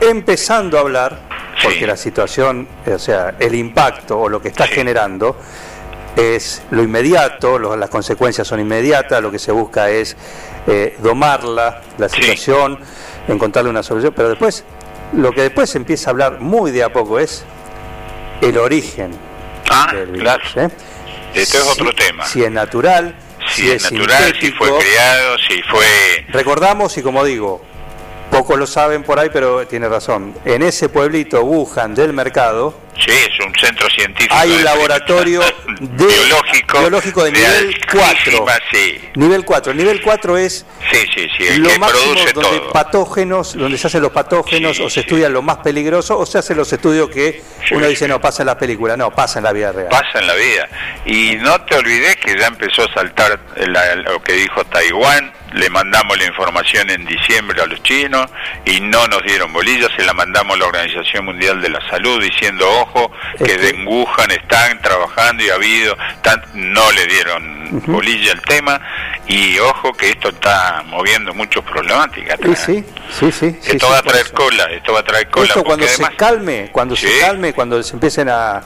empezando 0.02 0.78
a 0.78 0.82
hablar, 0.82 1.20
porque 1.64 1.80
Sí. 1.80 1.86
la 1.86 1.98
situación, 1.98 2.68
o 2.86 3.00
sea, 3.00 3.34
el 3.40 3.56
impacto 3.56 4.20
o 4.20 4.30
lo 4.30 4.42
que 4.42 4.50
está 4.50 4.68
generando 4.68 5.40
es 6.16 6.62
lo 6.72 6.84
inmediato, 6.84 7.58
lo- 7.58 7.76
las 7.78 7.90
consecuencias 7.90 8.48
son 8.48 8.60
inmediatas, 8.60 9.22
lo 9.22 9.32
que 9.32 9.40
se 9.40 9.52
busca 9.52 9.90
es 9.90 10.16
eh, 10.70 10.98
domarla, 11.00 11.82
la 11.98 12.10
Sí. 12.10 12.22
Encontrarle 13.28 13.70
una 13.70 13.84
solución, 13.84 14.14
pero 14.16 14.30
después, 14.30 14.64
lo 15.14 15.32
que 15.32 15.42
después 15.42 15.70
se 15.70 15.78
empieza 15.78 16.10
a 16.10 16.12
hablar 16.12 16.40
muy 16.40 16.72
de 16.72 16.84
a 16.84 16.90
poco 16.92 17.20
es 17.20 17.44
el 18.42 18.58
origen 18.58 19.12
Ah, 19.70 19.90
del 19.94 20.08
virus, 20.08 20.22
claro. 20.24 20.44
¿eh? 20.56 20.70
Este 21.34 21.58
es 21.58 21.64
Si- 21.64 21.70
otro 21.82 21.94
tema. 21.94 22.26
Si 22.26 22.44
es 22.44 22.52
natural, 22.52 23.16
Si, 23.54 23.70
es 23.70 23.92
natural, 23.92 24.34
si 24.40 24.52
fue 24.52 24.70
creado, 24.78 25.38
si 25.48 25.62
fue... 25.64 25.86
Recordamos, 26.30 26.98
y 26.98 27.02
como 27.02 27.24
digo, 27.24 27.62
pocos 28.28 28.58
lo 28.58 28.68
saben 28.68 29.04
por 29.04 29.20
ahí, 29.20 29.30
pero 29.32 29.66
tiene 29.68 29.88
razón. 29.90 30.34
En 30.46 30.62
ese 30.62 30.90
pueblito 30.90 31.42
Wuhan 31.44 31.94
del 31.96 32.14
mercado 32.14 32.86
Sí, 33.00 33.12
es 33.12 33.46
un 33.46 33.54
centro 33.54 33.88
científico. 33.92 34.34
hay 34.36 34.50
un 34.50 34.58
de- 34.58 34.64
laboratorio 34.64 35.40
de- 35.80 36.06
biológico, 36.08 36.80
biológico 36.80 37.24
de 37.26 37.32
nivel 37.32 37.52
altísima, 37.68 37.86
4. 37.92 38.46
Sí, 38.72 39.00
nivel 39.16 39.46
4. 39.46 39.72
El 39.72 39.78
nivel 39.78 40.02
4 40.02 40.38
es 40.38 40.66
sí, 40.92 40.98
sí, 41.16 41.28
sí, 41.38 41.44
el 41.48 41.62
lo 41.62 41.70
que 41.70 41.78
máximo 41.80 42.14
produce 42.14 42.34
donde 42.34 42.60
todo. 42.60 42.72
patógenos, 42.72 43.54
donde 43.56 43.78
se 43.78 43.86
hacen 43.86 44.02
los 44.02 44.12
patógenos 44.12 44.80
o 44.80 44.90
se 44.90 44.96
sí. 44.96 45.00
estudian 45.02 45.32
lo 45.32 45.44
más 45.44 45.58
peligroso 45.58 46.18
o 46.18 46.26
se 46.26 46.40
hacen 46.40 46.58
los 46.58 46.74
estudios 46.74 47.10
que 47.12 47.44
uno 47.72 47.86
dice 47.88 48.08
no 48.08 48.20
pasa 48.20 48.42
en 48.42 48.48
las 48.48 48.56
películas, 48.56 48.98
no, 48.98 49.12
pasa 49.12 49.38
en 49.40 49.44
la 49.44 49.54
vida 49.54 49.72
real. 49.72 49.90
pasa 49.90 50.18
en 50.20 50.26
la 50.26 50.34
vida. 50.34 50.68
Y 51.06 51.36
no 51.36 51.62
te 51.66 51.76
olvides 51.76 52.16
que 52.16 52.36
ya 52.36 52.48
empezó 52.48 52.82
a 52.84 52.94
saltar 52.96 53.40
la- 53.58 53.96
lo 53.96 54.20
que 54.24 54.34
dijo 54.34 54.64
Taiwán, 54.66 55.32
le 55.54 55.70
mandamos 55.70 56.18
la 56.18 56.26
información 56.26 56.90
en 56.90 57.06
diciembre 57.06 57.62
a 57.62 57.66
los 57.66 57.82
chinos 57.84 58.28
y 58.66 58.80
no 58.82 59.08
nos 59.08 59.24
dieron 59.24 59.52
bolillas, 59.54 59.90
se 59.96 60.04
la 60.04 60.14
mandamos 60.14 60.56
a 60.56 60.60
la 60.60 60.66
Organización 60.66 61.26
Mundial 61.26 61.62
de 61.62 61.70
la 61.70 61.80
Salud 61.90 62.22
diciendo, 62.22 62.70
ojo, 62.82 63.12
que 63.38 63.54
Este- 63.54 63.70
en 63.70 63.88
Wuhan 63.88 64.32
están 64.32 64.82
trabajando 64.82 65.44
y 65.44 65.50
ha 65.50 65.56
habido, 65.56 65.98
tan- 66.22 66.44
no 66.54 66.92
le 66.92 67.06
dieron 67.08 67.82
bolilla 67.88 68.32
al 68.34 68.42
tema 68.42 68.80
y 69.28 69.58
ojo 69.60 69.94
que 69.94 70.10
esto 70.12 70.30
está 70.30 70.84
moviendo 70.88 71.34
muchas 71.34 71.64
problemáticas. 71.64 72.40
Sí, 72.66 72.84
sí, 73.12 73.32
sí, 73.32 73.58
Esto 73.66 73.90
va 73.90 74.00
a 74.00 74.04
traer 74.04 74.32
cola, 74.32 74.66
esto 74.72 74.94
va 74.94 75.00
a 75.00 75.04
traer 75.04 75.30
cola. 75.30 75.48
Esto 75.48 75.64
cuando 75.64 75.86
además- 75.86 76.12
se 76.12 76.18
calme, 76.18 76.70
cuando 76.72 76.96
se 76.96 77.20
calme, 77.20 77.54
cuando 77.54 77.82
se 77.84 77.94
empiecen 77.94 78.30
a, 78.30 78.62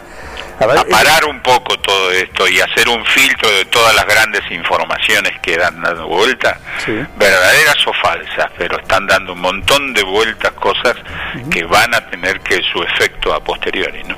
a 0.61 0.65
ver, 0.67 0.77
a 0.77 0.83
parar 0.85 1.25
un 1.25 1.41
poco 1.41 1.77
todo 1.79 2.11
esto 2.11 2.47
y 2.47 2.59
hacer 2.59 2.87
un 2.89 3.03
filtro 3.05 3.49
de 3.49 3.65
todas 3.65 3.93
las 3.95 4.05
grandes 4.05 4.41
informaciones 4.51 5.33
que 5.41 5.57
dan 5.57 5.81
dando 5.81 6.07
vuelta, 6.07 6.59
Sí. 6.85 6.93
verdaderas 7.17 7.77
o 7.87 7.93
falsas, 7.93 8.51
pero 8.57 8.79
están 8.79 9.07
dando 9.07 9.33
un 9.33 9.41
montón 9.41 9.93
de 9.93 10.03
vueltas 10.03 10.51
cosas 10.53 10.95
que 11.49 11.63
van 11.65 11.93
a 11.95 12.07
tener 12.09 12.39
que 12.41 12.61
su 12.71 12.81
efecto 12.83 13.33
a 13.33 13.43
posteriori, 13.43 14.03
¿no? 14.03 14.15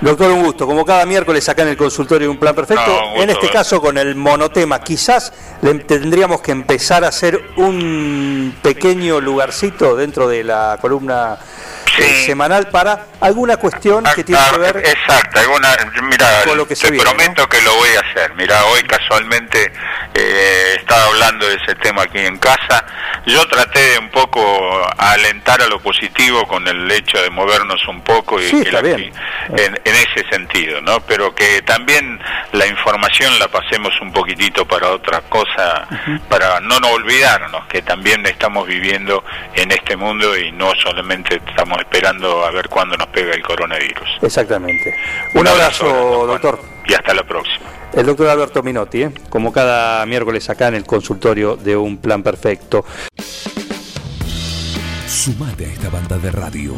Doctor, 0.00 0.30
un 0.32 0.42
gusto. 0.42 0.66
Como 0.66 0.84
cada 0.84 1.06
miércoles 1.06 1.48
acá 1.48 1.62
en 1.62 1.68
el 1.68 1.76
consultorio 1.76 2.30
Un 2.30 2.36
Plan 2.38 2.54
Perfecto, 2.54 2.84
No, 2.86 2.92
un 2.92 3.08
gusto, 3.10 3.22
en 3.22 3.30
este 3.30 3.46
eh. 3.46 3.50
caso 3.50 3.80
con 3.80 3.96
el 3.96 4.14
monotema, 4.14 4.80
quizás 4.80 5.32
le 5.62 5.74
tendríamos 5.76 6.40
que 6.42 6.52
empezar 6.52 7.04
a 7.04 7.08
hacer 7.08 7.40
un 7.56 8.54
pequeño 8.60 9.20
lugarcito 9.20 9.96
dentro 9.96 10.28
de 10.28 10.44
la 10.44 10.78
columna 10.80 11.38
eh, 11.40 11.73
Sí. 12.02 12.26
semanal 12.26 12.68
para 12.68 13.06
alguna 13.20 13.56
cuestión 13.56 14.04
que 14.14 14.24
tiene 14.24 14.40
Ah, 14.42 14.50
que 14.52 14.58
ver... 14.58 14.76
Exacto, 14.78 15.40
alguna, 15.40 15.68
mira, 16.02 16.42
con 16.44 16.56
lo 16.58 16.66
que 16.66 16.74
se 16.76 16.86
te 16.86 16.92
viene, 16.92 17.04
prometo 17.04 17.48
que 17.48 17.60
lo 17.62 17.74
voy 17.76 17.88
a 17.96 18.00
hacer. 18.10 18.34
Mira, 18.34 18.64
hoy 18.66 18.82
casualmente 18.82 19.72
eh, 20.14 20.76
estaba 20.78 21.04
hablando 21.06 21.46
de 21.46 21.54
ese 21.56 21.74
tema 21.76 22.02
aquí 22.02 22.18
en 22.18 22.38
casa. 22.38 22.84
Yo 23.26 23.46
traté 23.48 23.80
de 23.92 23.98
un 23.98 24.10
poco 24.10 24.42
alentar 24.98 25.62
a 25.62 25.66
lo 25.66 25.80
positivo 25.80 26.46
con 26.46 26.66
el 26.68 26.90
hecho 26.90 27.18
de 27.22 27.30
movernos 27.30 27.86
un 27.88 28.02
poco 28.02 28.40
y 28.40 28.48
Sí, 28.48 28.64
la- 28.70 28.80
bien. 28.82 29.12
En, 29.56 29.74
en 29.84 29.94
ese 29.94 30.24
sentido, 30.30 30.80
¿no? 30.80 31.00
Pero 31.00 31.34
que 31.34 31.62
también 31.62 32.20
la 32.52 32.66
información 32.66 33.38
la 33.38 33.48
pasemos 33.48 33.92
un 34.00 34.12
poquitito 34.12 34.66
para 34.66 34.90
otra 34.90 35.20
cosa, 35.22 35.86
para 36.28 36.60
no, 36.60 36.80
no 36.80 36.88
olvidarnos 36.90 37.66
que 37.68 37.82
también 37.82 38.24
estamos 38.26 38.66
viviendo 38.66 39.24
en 39.54 39.70
este 39.72 39.96
mundo 39.96 40.36
y 40.36 40.52
no 40.52 40.72
solamente 40.82 41.40
estamos 41.46 41.78
esperando 41.84 42.44
a 42.44 42.50
ver 42.50 42.68
cuándo 42.68 42.96
nos 42.96 43.08
pega 43.08 43.34
el 43.34 43.42
coronavirus. 43.42 44.08
Exactamente. 44.22 44.94
Un 45.34 45.46
abrazo, 45.46 46.26
doctor. 46.26 46.60
Y 46.86 46.94
hasta 46.94 47.14
la 47.14 47.22
próxima. 47.22 47.66
El 47.94 48.06
doctor 48.06 48.28
Alberto 48.28 48.62
Minotti, 48.62 49.04
¿eh? 49.04 49.10
como 49.30 49.52
cada 49.52 50.04
miércoles 50.06 50.50
acá 50.50 50.68
en 50.68 50.74
el 50.74 50.84
consultorio 50.84 51.56
de 51.56 51.76
Un 51.76 51.98
Plan 51.98 52.22
Perfecto. 52.22 52.84
Sumate 55.06 55.66
a 55.66 55.68
esta 55.68 55.88
banda 55.90 56.18
de 56.18 56.30
radio. 56.30 56.74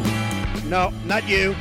No, 0.69 0.91
not 1.07 1.25
you, 1.27 1.55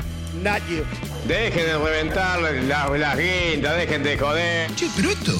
not 0.43 0.62
you. 0.69 0.84
Dejen 1.27 1.65
de 1.65 1.77
reventar 1.77 2.39
las, 2.41 2.89
las 2.99 3.17
guindas, 3.17 3.77
dejen 3.77 4.03
de 4.03 4.17
joder. 4.17 4.75
Che, 4.75 4.88
pero 4.95 5.10
esto 5.10 5.34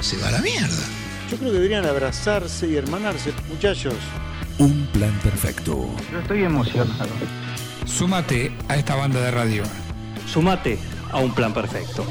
se 0.00 0.18
va 0.18 0.28
a 0.28 0.32
la 0.32 0.40
mierda. 0.40 0.84
Yo 1.30 1.38
creo 1.38 1.50
que 1.50 1.58
deberían 1.58 1.86
abrazarse 1.86 2.66
y 2.66 2.76
hermanarse, 2.76 3.32
muchachos. 3.48 3.94
Un 4.58 4.86
plan 4.92 5.12
perfecto. 5.20 5.88
Súmate 7.86 8.52
a 8.68 8.76
esta 8.76 8.94
banda 8.94 9.20
de 9.20 9.30
radio. 9.30 9.62
Sumate 10.26 10.78
a 11.10 11.18
un 11.18 11.34
plan 11.34 11.52
perfecto. 11.52 12.04